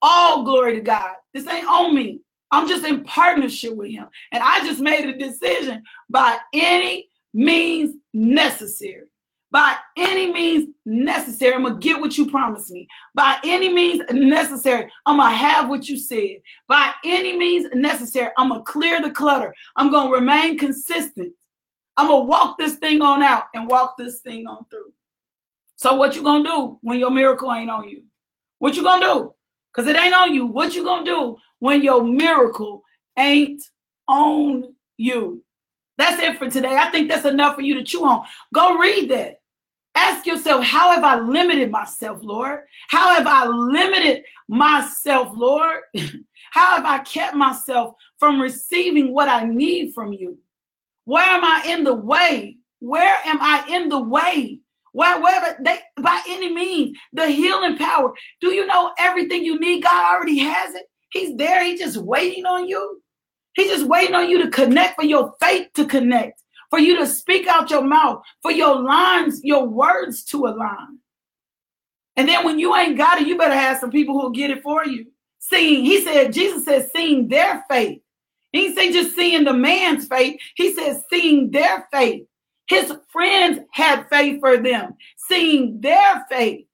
all 0.00 0.44
glory 0.44 0.76
to 0.76 0.80
God. 0.80 1.12
This 1.34 1.46
ain't 1.46 1.68
on 1.68 1.94
me. 1.94 2.22
I'm 2.50 2.68
just 2.68 2.84
in 2.84 3.04
partnership 3.04 3.74
with 3.74 3.90
him. 3.90 4.08
And 4.32 4.42
I 4.42 4.60
just 4.60 4.80
made 4.80 5.08
a 5.08 5.18
decision 5.18 5.82
by 6.08 6.38
any 6.52 7.08
means 7.34 7.94
necessary 8.14 9.08
by 9.50 9.76
any 9.96 10.32
means 10.32 10.74
necessary. 10.84 11.54
I'm 11.54 11.62
gonna 11.62 11.78
get 11.78 12.00
what 12.00 12.18
you 12.18 12.30
promised 12.30 12.70
me. 12.70 12.86
By 13.14 13.38
any 13.44 13.72
means 13.72 14.02
necessary, 14.10 14.90
I'm 15.06 15.18
gonna 15.18 15.34
have 15.34 15.68
what 15.68 15.88
you 15.88 15.96
said. 15.96 16.38
By 16.66 16.92
any 17.04 17.36
means 17.36 17.68
necessary, 17.74 18.30
I'm 18.36 18.50
gonna 18.50 18.62
clear 18.62 19.00
the 19.00 19.10
clutter. 19.10 19.54
I'm 19.76 19.90
gonna 19.90 20.10
remain 20.10 20.58
consistent. 20.58 21.32
I'm 21.96 22.08
gonna 22.08 22.24
walk 22.24 22.58
this 22.58 22.76
thing 22.76 23.00
on 23.00 23.22
out 23.22 23.44
and 23.54 23.68
walk 23.68 23.96
this 23.96 24.20
thing 24.20 24.46
on 24.46 24.66
through. 24.70 24.92
So 25.76 25.94
what 25.94 26.14
you 26.14 26.22
gonna 26.22 26.44
do 26.44 26.78
when 26.82 26.98
your 26.98 27.10
miracle 27.10 27.52
ain't 27.52 27.70
on 27.70 27.88
you? 27.88 28.02
What 28.58 28.74
you 28.74 28.82
gonna 28.82 29.04
do? 29.04 29.34
Because 29.72 29.88
it 29.88 29.96
ain't 29.96 30.14
on 30.14 30.34
you. 30.34 30.46
What 30.46 30.74
you 30.74 30.84
gonna 30.84 31.04
do 31.04 31.36
when 31.60 31.82
your 31.82 32.02
miracle 32.02 32.82
ain't 33.16 33.62
on 34.06 34.74
you? 34.96 35.44
That's 35.96 36.22
it 36.22 36.38
for 36.38 36.48
today. 36.48 36.76
I 36.76 36.90
think 36.90 37.08
that's 37.08 37.26
enough 37.26 37.56
for 37.56 37.62
you 37.62 37.74
to 37.74 37.84
chew 37.84 38.04
on. 38.04 38.24
Go 38.54 38.78
read 38.78 39.10
that. 39.10 39.40
Ask 39.94 40.26
yourself, 40.26 40.64
how 40.64 40.92
have 40.92 41.02
I 41.02 41.18
limited 41.18 41.72
myself, 41.72 42.20
Lord? 42.22 42.60
How 42.88 43.14
have 43.14 43.26
I 43.26 43.46
limited 43.46 44.22
myself, 44.46 45.32
Lord? 45.34 45.80
how 46.52 46.76
have 46.76 46.84
I 46.84 46.98
kept 47.00 47.34
myself 47.34 47.96
from 48.18 48.40
receiving 48.40 49.12
what 49.12 49.28
I 49.28 49.44
need 49.44 49.92
from 49.94 50.12
you? 50.12 50.38
Where 51.04 51.24
am 51.24 51.42
I 51.42 51.64
in 51.66 51.82
the 51.82 51.94
way? 51.94 52.58
Where 52.78 53.16
am 53.24 53.38
I 53.40 53.64
in 53.68 53.88
the 53.88 53.98
way? 53.98 54.60
Where, 54.92 55.20
wherever 55.20 55.56
they, 55.62 55.78
by 55.96 56.22
any 56.28 56.52
means, 56.52 56.96
the 57.12 57.26
healing 57.26 57.76
power. 57.76 58.12
Do 58.40 58.52
you 58.52 58.66
know 58.66 58.92
everything 58.98 59.44
you 59.44 59.58
need? 59.58 59.82
God 59.82 60.14
already 60.14 60.38
has 60.38 60.74
it. 60.74 60.84
He's 61.10 61.36
there. 61.36 61.64
He's 61.64 61.80
just 61.80 61.96
waiting 61.96 62.46
on 62.46 62.68
you. 62.68 63.02
He's 63.54 63.70
just 63.70 63.86
waiting 63.86 64.14
on 64.14 64.28
you 64.28 64.42
to 64.42 64.50
connect 64.50 64.96
for 64.96 65.04
your 65.04 65.34
faith 65.40 65.68
to 65.74 65.86
connect 65.86 66.42
for 66.70 66.78
you 66.78 66.98
to 66.98 67.06
speak 67.06 67.46
out 67.46 67.70
your 67.70 67.82
mouth, 67.82 68.22
for 68.42 68.50
your 68.50 68.80
lines, 68.80 69.40
your 69.42 69.66
words 69.66 70.24
to 70.24 70.46
align. 70.46 70.98
And 72.16 72.28
then 72.28 72.44
when 72.44 72.58
you 72.58 72.74
ain't 72.76 72.98
got 72.98 73.20
it, 73.20 73.26
you 73.26 73.38
better 73.38 73.54
have 73.54 73.78
some 73.78 73.90
people 73.90 74.18
who'll 74.18 74.30
get 74.30 74.50
it 74.50 74.62
for 74.62 74.84
you. 74.84 75.06
Seeing, 75.38 75.84
he 75.84 76.02
said, 76.02 76.32
Jesus 76.32 76.64
said, 76.64 76.90
seeing 76.94 77.28
their 77.28 77.64
faith. 77.70 78.00
He 78.52 78.74
say 78.74 78.92
just 78.92 79.14
seeing 79.14 79.44
the 79.44 79.52
man's 79.52 80.06
faith. 80.06 80.40
He 80.56 80.74
said, 80.74 81.00
seeing 81.10 81.50
their 81.50 81.86
faith. 81.92 82.24
His 82.66 82.92
friends 83.10 83.60
had 83.72 84.08
faith 84.10 84.40
for 84.40 84.58
them, 84.58 84.94
seeing 85.16 85.80
their 85.80 86.26
faith. 86.30 86.66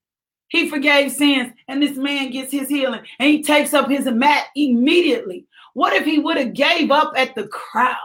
He 0.55 0.71
forgave 0.71 1.11
sins, 1.11 1.53
and 1.67 1.83
this 1.83 1.97
man 1.97 2.31
gets 2.31 2.53
his 2.53 2.69
healing, 2.69 3.01
and 3.19 3.29
he 3.29 3.43
takes 3.43 3.75
up 3.75 3.91
his 3.91 4.07
mat 4.07 4.47
immediately. 4.55 5.49
What 5.73 5.95
if 5.95 6.05
he 6.05 6.21
would 6.21 6.37
have 6.37 6.55
gave 6.55 6.93
up 6.93 7.13
at 7.17 7.35
the 7.35 7.49
crowd? 7.49 7.97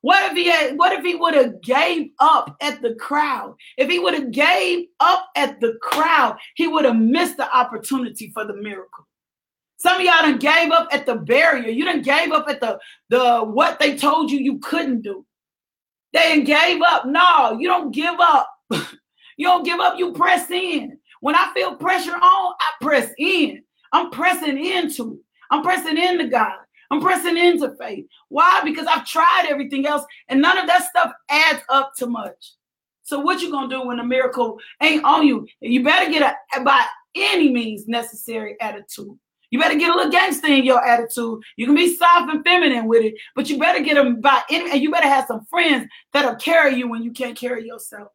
What 0.00 0.30
if 0.30 0.32
he 0.34 0.48
had, 0.48 0.78
what 0.78 0.94
if 0.94 1.04
he 1.04 1.14
would 1.14 1.34
have 1.34 1.60
gave 1.60 2.08
up 2.20 2.56
at 2.62 2.80
the 2.80 2.94
crowd? 2.94 3.54
If 3.76 3.90
he 3.90 3.98
would 3.98 4.14
have 4.14 4.30
gave 4.30 4.86
up 5.00 5.26
at 5.36 5.60
the 5.60 5.74
crowd, 5.82 6.38
he 6.54 6.68
would 6.68 6.86
have 6.86 6.96
missed 6.96 7.36
the 7.36 7.54
opportunity 7.54 8.30
for 8.32 8.46
the 8.46 8.54
miracle. 8.54 9.06
Some 9.76 9.96
of 9.96 10.02
y'all 10.06 10.22
done 10.22 10.38
gave 10.38 10.70
up 10.70 10.88
at 10.90 11.04
the 11.04 11.16
barrier. 11.16 11.68
You 11.68 11.84
done 11.84 12.00
gave 12.00 12.32
up 12.32 12.48
at 12.48 12.62
the 12.62 12.78
the 13.10 13.40
what 13.40 13.78
they 13.78 13.98
told 13.98 14.30
you 14.30 14.38
you 14.38 14.58
couldn't 14.60 15.02
do. 15.02 15.26
They 16.14 16.40
gave 16.44 16.80
up. 16.80 17.04
No, 17.04 17.58
you 17.60 17.68
don't 17.68 17.90
give 17.90 18.18
up. 18.18 18.48
you 18.70 19.46
don't 19.46 19.64
give 19.64 19.80
up. 19.80 19.98
You 19.98 20.12
press 20.12 20.50
in. 20.50 20.98
When 21.22 21.36
I 21.36 21.52
feel 21.54 21.76
pressure 21.76 22.16
on, 22.16 22.54
I 22.60 22.70
press 22.80 23.12
in. 23.16 23.62
I'm 23.92 24.10
pressing 24.10 24.58
into. 24.58 25.20
I'm 25.52 25.62
pressing 25.62 25.96
into 25.96 26.26
God. 26.26 26.58
I'm 26.90 27.00
pressing 27.00 27.36
into 27.38 27.76
faith. 27.76 28.06
Why? 28.28 28.60
Because 28.64 28.88
I've 28.88 29.06
tried 29.06 29.46
everything 29.48 29.86
else 29.86 30.04
and 30.28 30.42
none 30.42 30.58
of 30.58 30.66
that 30.66 30.82
stuff 30.82 31.12
adds 31.30 31.62
up 31.68 31.92
to 31.98 32.08
much. 32.08 32.54
So 33.04 33.20
what 33.20 33.40
you 33.40 33.52
gonna 33.52 33.68
do 33.68 33.86
when 33.86 33.98
the 33.98 34.04
miracle 34.04 34.58
ain't 34.82 35.04
on 35.04 35.24
you? 35.24 35.46
You 35.60 35.84
better 35.84 36.10
get 36.10 36.36
a 36.56 36.60
by 36.60 36.84
any 37.14 37.52
means 37.52 37.86
necessary 37.86 38.60
attitude. 38.60 39.16
You 39.50 39.60
better 39.60 39.78
get 39.78 39.90
a 39.90 39.94
little 39.94 40.10
gangster 40.10 40.48
in 40.48 40.64
your 40.64 40.84
attitude. 40.84 41.40
You 41.56 41.66
can 41.66 41.76
be 41.76 41.94
soft 41.94 42.34
and 42.34 42.42
feminine 42.42 42.86
with 42.88 43.04
it, 43.04 43.14
but 43.36 43.48
you 43.48 43.58
better 43.58 43.80
get 43.80 43.94
them 43.94 44.20
by 44.20 44.42
any, 44.50 44.72
and 44.72 44.82
you 44.82 44.90
better 44.90 45.08
have 45.08 45.26
some 45.28 45.44
friends 45.44 45.88
that'll 46.12 46.34
carry 46.34 46.74
you 46.74 46.88
when 46.88 47.04
you 47.04 47.12
can't 47.12 47.38
carry 47.38 47.64
yourself. 47.64 48.08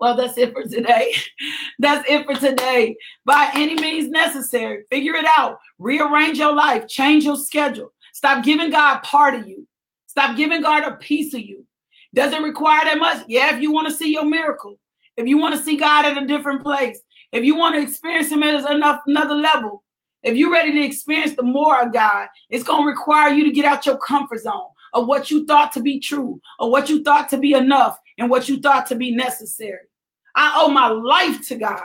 Well, 0.00 0.16
that's 0.16 0.36
it 0.36 0.52
for 0.52 0.64
today. 0.64 1.14
That's 1.78 2.08
it 2.08 2.26
for 2.26 2.34
today. 2.34 2.96
By 3.24 3.50
any 3.54 3.74
means 3.74 4.08
necessary, 4.10 4.84
figure 4.90 5.14
it 5.14 5.26
out. 5.36 5.58
Rearrange 5.78 6.38
your 6.38 6.54
life, 6.54 6.86
change 6.88 7.24
your 7.24 7.36
schedule. 7.36 7.92
Stop 8.12 8.44
giving 8.44 8.70
God 8.70 9.02
part 9.02 9.34
of 9.34 9.46
you. 9.46 9.66
Stop 10.06 10.36
giving 10.36 10.62
God 10.62 10.84
a 10.84 10.96
piece 10.96 11.34
of 11.34 11.40
you. 11.40 11.66
Does 12.14 12.32
it 12.32 12.42
require 12.42 12.84
that 12.84 12.98
much? 12.98 13.24
Yeah, 13.28 13.54
if 13.54 13.60
you 13.60 13.72
want 13.72 13.88
to 13.88 13.94
see 13.94 14.12
your 14.12 14.24
miracle, 14.24 14.78
if 15.16 15.26
you 15.26 15.36
want 15.36 15.56
to 15.56 15.62
see 15.62 15.76
God 15.76 16.04
at 16.04 16.22
a 16.22 16.26
different 16.26 16.62
place, 16.62 17.00
if 17.32 17.44
you 17.44 17.56
want 17.56 17.74
to 17.74 17.82
experience 17.82 18.30
Him 18.30 18.44
at 18.44 18.70
enough, 18.70 19.00
another 19.06 19.34
level, 19.34 19.82
if 20.22 20.36
you're 20.36 20.52
ready 20.52 20.72
to 20.72 20.84
experience 20.84 21.34
the 21.34 21.42
more 21.42 21.82
of 21.82 21.92
God, 21.92 22.28
it's 22.48 22.64
going 22.64 22.82
to 22.82 22.88
require 22.88 23.34
you 23.34 23.44
to 23.44 23.50
get 23.50 23.64
out 23.64 23.84
your 23.84 23.98
comfort 23.98 24.40
zone 24.40 24.68
of 24.94 25.08
what 25.08 25.30
you 25.30 25.44
thought 25.44 25.72
to 25.72 25.82
be 25.82 25.98
true, 25.98 26.40
or 26.60 26.70
what 26.70 26.88
you 26.88 27.02
thought 27.02 27.28
to 27.28 27.36
be 27.36 27.52
enough, 27.52 27.98
and 28.18 28.30
what 28.30 28.48
you 28.48 28.60
thought 28.60 28.86
to 28.86 28.94
be 28.94 29.14
necessary. 29.14 29.88
I 30.34 30.52
owe 30.56 30.68
my 30.68 30.88
life 30.88 31.46
to 31.48 31.56
God. 31.56 31.82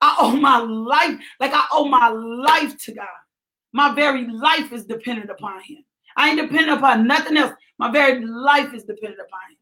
I 0.00 0.16
owe 0.18 0.36
my 0.36 0.58
life, 0.58 1.18
like 1.38 1.52
I 1.54 1.64
owe 1.72 1.86
my 1.86 2.08
life 2.08 2.76
to 2.84 2.92
God. 2.92 3.06
My 3.72 3.94
very 3.94 4.26
life 4.26 4.72
is 4.72 4.84
dependent 4.84 5.30
upon 5.30 5.62
Him. 5.62 5.84
I 6.16 6.30
ain't 6.30 6.40
dependent 6.40 6.78
upon 6.78 7.06
nothing 7.06 7.36
else. 7.36 7.54
My 7.78 7.90
very 7.90 8.24
life 8.24 8.74
is 8.74 8.84
dependent 8.84 9.20
upon 9.20 9.50
Him. 9.50 9.56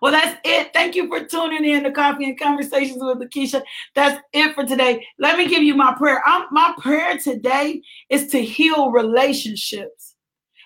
Well, 0.00 0.12
that's 0.12 0.40
it. 0.44 0.72
Thank 0.72 0.94
you 0.94 1.06
for 1.08 1.24
tuning 1.24 1.64
in 1.64 1.84
to 1.84 1.92
Coffee 1.92 2.24
and 2.24 2.38
Conversations 2.38 2.98
with 3.00 3.18
Lakeisha. 3.18 3.62
That's 3.94 4.20
it 4.32 4.54
for 4.54 4.64
today. 4.64 5.06
Let 5.18 5.38
me 5.38 5.48
give 5.48 5.62
you 5.62 5.74
my 5.74 5.94
prayer. 5.94 6.22
I'm, 6.26 6.46
my 6.50 6.74
prayer 6.78 7.18
today 7.18 7.82
is 8.08 8.28
to 8.28 8.42
heal 8.42 8.90
relationships. 8.90 10.16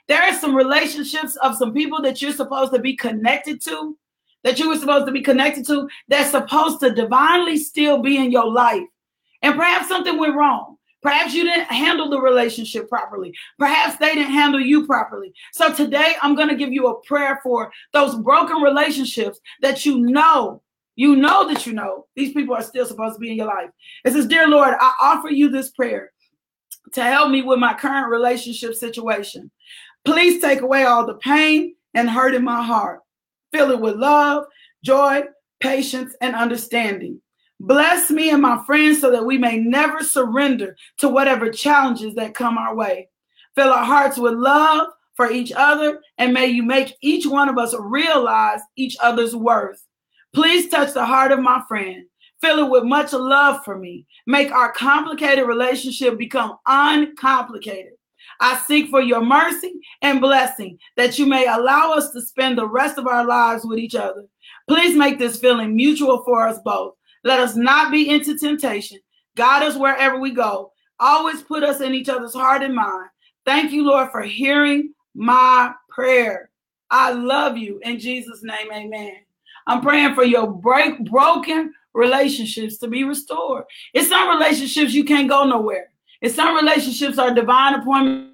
There 0.08 0.22
are 0.22 0.34
some 0.34 0.54
relationships 0.54 1.36
of 1.36 1.56
some 1.56 1.74
people 1.74 2.00
that 2.02 2.22
you're 2.22 2.32
supposed 2.32 2.72
to 2.72 2.78
be 2.78 2.96
connected 2.96 3.60
to 3.62 3.98
that 4.46 4.60
you 4.60 4.68
were 4.68 4.78
supposed 4.78 5.06
to 5.06 5.12
be 5.12 5.22
connected 5.22 5.66
to 5.66 5.88
that's 6.06 6.30
supposed 6.30 6.78
to 6.78 6.94
divinely 6.94 7.56
still 7.56 8.00
be 8.00 8.16
in 8.16 8.30
your 8.30 8.48
life. 8.48 8.86
And 9.42 9.56
perhaps 9.56 9.88
something 9.88 10.16
went 10.20 10.36
wrong. 10.36 10.76
Perhaps 11.02 11.34
you 11.34 11.42
didn't 11.42 11.66
handle 11.66 12.08
the 12.08 12.20
relationship 12.20 12.88
properly. 12.88 13.34
Perhaps 13.58 13.98
they 13.98 14.14
didn't 14.14 14.32
handle 14.32 14.60
you 14.60 14.86
properly. 14.86 15.32
So 15.52 15.74
today 15.74 16.14
I'm 16.22 16.36
going 16.36 16.48
to 16.48 16.54
give 16.54 16.72
you 16.72 16.86
a 16.86 17.00
prayer 17.02 17.40
for 17.42 17.72
those 17.92 18.14
broken 18.14 18.62
relationships 18.62 19.40
that 19.62 19.84
you 19.84 19.98
know, 19.98 20.62
you 20.94 21.16
know 21.16 21.48
that 21.48 21.66
you 21.66 21.72
know 21.72 22.06
these 22.14 22.32
people 22.32 22.54
are 22.54 22.62
still 22.62 22.86
supposed 22.86 23.16
to 23.16 23.20
be 23.20 23.32
in 23.32 23.36
your 23.36 23.48
life. 23.48 23.70
It 24.04 24.12
says, 24.12 24.28
Dear 24.28 24.46
Lord, 24.46 24.74
I 24.78 24.92
offer 25.02 25.28
you 25.28 25.48
this 25.48 25.70
prayer 25.70 26.12
to 26.92 27.02
help 27.02 27.32
me 27.32 27.42
with 27.42 27.58
my 27.58 27.74
current 27.74 28.12
relationship 28.12 28.74
situation. 28.74 29.50
Please 30.04 30.40
take 30.40 30.60
away 30.60 30.84
all 30.84 31.04
the 31.04 31.14
pain 31.14 31.74
and 31.94 32.08
hurt 32.08 32.32
in 32.32 32.44
my 32.44 32.62
heart. 32.62 33.00
Fill 33.56 33.70
it 33.70 33.80
with 33.80 33.96
love, 33.96 34.44
joy, 34.84 35.22
patience, 35.60 36.14
and 36.20 36.34
understanding. 36.34 37.22
Bless 37.58 38.10
me 38.10 38.28
and 38.28 38.42
my 38.42 38.62
friends 38.66 39.00
so 39.00 39.10
that 39.10 39.24
we 39.24 39.38
may 39.38 39.56
never 39.56 40.00
surrender 40.00 40.76
to 40.98 41.08
whatever 41.08 41.48
challenges 41.50 42.14
that 42.16 42.34
come 42.34 42.58
our 42.58 42.76
way. 42.76 43.08
Fill 43.54 43.70
our 43.70 43.82
hearts 43.82 44.18
with 44.18 44.34
love 44.34 44.88
for 45.14 45.30
each 45.30 45.52
other, 45.56 46.02
and 46.18 46.34
may 46.34 46.48
you 46.48 46.64
make 46.64 46.98
each 47.00 47.24
one 47.24 47.48
of 47.48 47.56
us 47.56 47.74
realize 47.80 48.60
each 48.76 48.94
other's 49.02 49.34
worth. 49.34 49.82
Please 50.34 50.68
touch 50.68 50.92
the 50.92 51.06
heart 51.06 51.32
of 51.32 51.40
my 51.40 51.62
friend. 51.66 52.04
Fill 52.42 52.66
it 52.66 52.70
with 52.70 52.84
much 52.84 53.14
love 53.14 53.64
for 53.64 53.78
me. 53.78 54.06
Make 54.26 54.52
our 54.52 54.70
complicated 54.72 55.46
relationship 55.46 56.18
become 56.18 56.58
uncomplicated. 56.66 57.94
I 58.40 58.58
seek 58.66 58.90
for 58.90 59.00
your 59.00 59.22
mercy 59.22 59.74
and 60.02 60.20
blessing 60.20 60.78
that 60.96 61.18
you 61.18 61.26
may 61.26 61.46
allow 61.46 61.92
us 61.92 62.10
to 62.12 62.20
spend 62.20 62.58
the 62.58 62.68
rest 62.68 62.98
of 62.98 63.06
our 63.06 63.24
lives 63.26 63.64
with 63.64 63.78
each 63.78 63.94
other. 63.94 64.24
Please 64.68 64.96
make 64.96 65.18
this 65.18 65.38
feeling 65.38 65.74
mutual 65.74 66.22
for 66.24 66.46
us 66.46 66.58
both. 66.64 66.94
Let 67.24 67.40
us 67.40 67.56
not 67.56 67.90
be 67.90 68.08
into 68.08 68.38
temptation. 68.38 68.98
Guide 69.36 69.62
us 69.62 69.76
wherever 69.76 70.18
we 70.18 70.30
go. 70.30 70.72
Always 70.98 71.42
put 71.42 71.62
us 71.62 71.80
in 71.80 71.94
each 71.94 72.08
other's 72.08 72.34
heart 72.34 72.62
and 72.62 72.74
mind. 72.74 73.08
Thank 73.44 73.72
you, 73.72 73.84
Lord, 73.84 74.10
for 74.10 74.22
hearing 74.22 74.92
my 75.14 75.72
prayer. 75.88 76.50
I 76.90 77.12
love 77.12 77.56
you. 77.56 77.80
In 77.82 77.98
Jesus' 77.98 78.42
name, 78.42 78.72
amen. 78.72 79.16
I'm 79.66 79.80
praying 79.80 80.14
for 80.14 80.24
your 80.24 80.46
break, 80.46 81.04
broken 81.04 81.72
relationships 81.94 82.78
to 82.78 82.88
be 82.88 83.04
restored. 83.04 83.64
It's 83.92 84.08
some 84.08 84.28
relationships 84.28 84.92
you 84.92 85.04
can't 85.04 85.28
go 85.28 85.44
nowhere. 85.44 85.90
And 86.22 86.32
some 86.32 86.56
relationships 86.56 87.18
are 87.18 87.34
divine 87.34 87.74
appointments. 87.74 88.32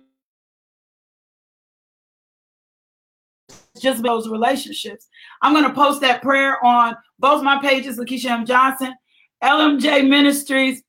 Just 3.81 4.03
those 4.03 4.29
relationships. 4.29 5.09
I'm 5.41 5.53
going 5.53 5.65
to 5.65 5.75
post 5.75 6.01
that 6.03 6.23
prayer 6.23 6.65
on 6.65 6.97
both 7.19 7.43
my 7.43 7.61
pages, 7.61 7.99
Lakeisha 7.99 8.31
M. 8.31 8.47
Johnson, 8.47 8.95
LMJ 9.43 10.09
Ministries. 10.09 10.83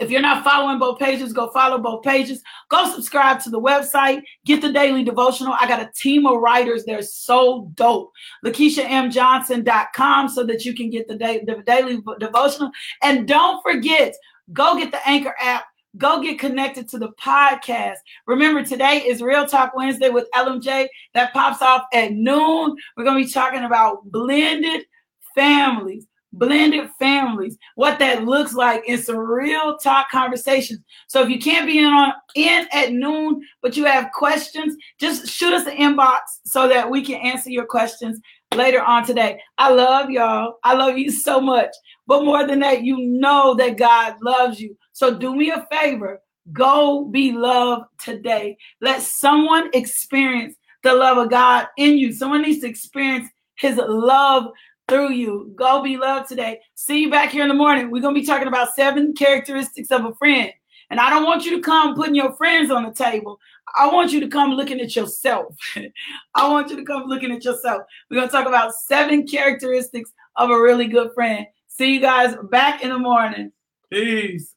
If 0.00 0.10
you're 0.10 0.20
not 0.20 0.44
following 0.44 0.78
both 0.78 0.98
pages, 0.98 1.32
go 1.32 1.50
follow 1.50 1.78
both 1.78 2.02
pages. 2.02 2.42
Go 2.68 2.92
subscribe 2.92 3.40
to 3.40 3.50
the 3.50 3.60
website. 3.60 4.22
Get 4.44 4.60
the 4.60 4.72
daily 4.72 5.02
devotional. 5.04 5.54
I 5.58 5.66
got 5.66 5.80
a 5.80 5.90
team 5.96 6.26
of 6.26 6.40
writers. 6.40 6.84
They're 6.84 7.00
so 7.00 7.70
dope. 7.74 8.12
LakeishaMJohnson.com 8.44 10.28
so 10.28 10.44
that 10.44 10.64
you 10.64 10.74
can 10.74 10.90
get 10.90 11.08
the, 11.08 11.16
day, 11.16 11.42
the 11.46 11.62
daily 11.64 12.02
devotional. 12.20 12.70
And 13.02 13.26
don't 13.26 13.62
forget, 13.62 14.14
go 14.52 14.76
get 14.76 14.90
the 14.90 15.08
Anchor 15.08 15.34
app 15.40 15.64
Go 15.98 16.22
get 16.22 16.38
connected 16.38 16.88
to 16.90 16.98
the 16.98 17.10
podcast. 17.20 17.96
Remember, 18.26 18.64
today 18.64 18.98
is 19.04 19.20
Real 19.20 19.46
Talk 19.46 19.74
Wednesday 19.74 20.10
with 20.10 20.28
LMJ 20.34 20.86
that 21.14 21.32
pops 21.32 21.60
off 21.60 21.86
at 21.92 22.12
noon. 22.12 22.76
We're 22.96 23.04
going 23.04 23.20
to 23.20 23.26
be 23.26 23.32
talking 23.32 23.64
about 23.64 24.04
blended 24.04 24.86
families, 25.34 26.06
blended 26.32 26.88
families, 27.00 27.58
what 27.74 27.98
that 27.98 28.24
looks 28.24 28.54
like 28.54 28.84
in 28.86 29.02
some 29.02 29.18
real 29.18 29.76
talk 29.78 30.08
conversations. 30.08 30.80
So 31.08 31.20
if 31.22 31.30
you 31.30 31.40
can't 31.40 31.66
be 31.66 31.80
in 31.80 31.92
on 31.92 32.12
in 32.36 32.68
at 32.72 32.92
noon, 32.92 33.42
but 33.60 33.76
you 33.76 33.84
have 33.86 34.12
questions, 34.12 34.76
just 35.00 35.26
shoot 35.26 35.52
us 35.52 35.66
an 35.66 35.76
inbox 35.76 36.20
so 36.44 36.68
that 36.68 36.88
we 36.88 37.04
can 37.04 37.16
answer 37.16 37.50
your 37.50 37.66
questions 37.66 38.20
later 38.54 38.82
on 38.82 39.04
today. 39.06 39.40
I 39.58 39.70
love 39.70 40.10
y'all. 40.10 40.58
I 40.64 40.74
love 40.74 40.98
you 40.98 41.10
so 41.10 41.40
much. 41.40 41.70
But 42.06 42.24
more 42.24 42.46
than 42.46 42.60
that, 42.60 42.82
you 42.84 42.98
know 42.98 43.54
that 43.54 43.76
God 43.76 44.16
loves 44.22 44.60
you. 44.60 44.76
So 44.92 45.14
do 45.14 45.34
me 45.34 45.50
a 45.50 45.66
favor. 45.70 46.20
Go 46.52 47.04
be 47.04 47.32
loved 47.32 47.84
today. 48.02 48.56
Let 48.80 49.02
someone 49.02 49.70
experience 49.74 50.56
the 50.82 50.94
love 50.94 51.18
of 51.18 51.30
God 51.30 51.66
in 51.76 51.98
you. 51.98 52.12
Someone 52.12 52.42
needs 52.42 52.60
to 52.60 52.68
experience 52.68 53.28
his 53.56 53.76
love 53.76 54.46
through 54.88 55.12
you. 55.12 55.52
Go 55.54 55.82
be 55.82 55.98
loved 55.98 56.28
today. 56.28 56.60
See 56.74 57.02
you 57.02 57.10
back 57.10 57.30
here 57.30 57.42
in 57.42 57.48
the 57.48 57.54
morning. 57.54 57.90
We're 57.90 58.00
going 58.00 58.14
to 58.14 58.20
be 58.20 58.26
talking 58.26 58.48
about 58.48 58.74
seven 58.74 59.12
characteristics 59.12 59.90
of 59.90 60.06
a 60.06 60.14
friend. 60.14 60.50
And 60.90 60.98
I 60.98 61.10
don't 61.10 61.24
want 61.24 61.44
you 61.44 61.54
to 61.56 61.62
come 61.62 61.94
putting 61.94 62.14
your 62.14 62.34
friends 62.36 62.70
on 62.70 62.84
the 62.84 62.92
table. 62.92 63.38
I 63.76 63.88
want 63.88 64.12
you 64.12 64.20
to 64.20 64.28
come 64.28 64.52
looking 64.52 64.80
at 64.80 64.94
yourself. 64.94 65.56
I 66.34 66.48
want 66.48 66.70
you 66.70 66.76
to 66.76 66.84
come 66.84 67.04
looking 67.06 67.32
at 67.32 67.44
yourself. 67.44 67.82
We're 68.10 68.16
going 68.16 68.28
to 68.28 68.32
talk 68.32 68.46
about 68.46 68.74
seven 68.74 69.26
characteristics 69.26 70.12
of 70.36 70.50
a 70.50 70.60
really 70.60 70.86
good 70.86 71.10
friend. 71.14 71.46
See 71.66 71.94
you 71.94 72.00
guys 72.00 72.36
back 72.50 72.82
in 72.82 72.90
the 72.90 72.98
morning. 72.98 73.52
Peace. 73.90 74.54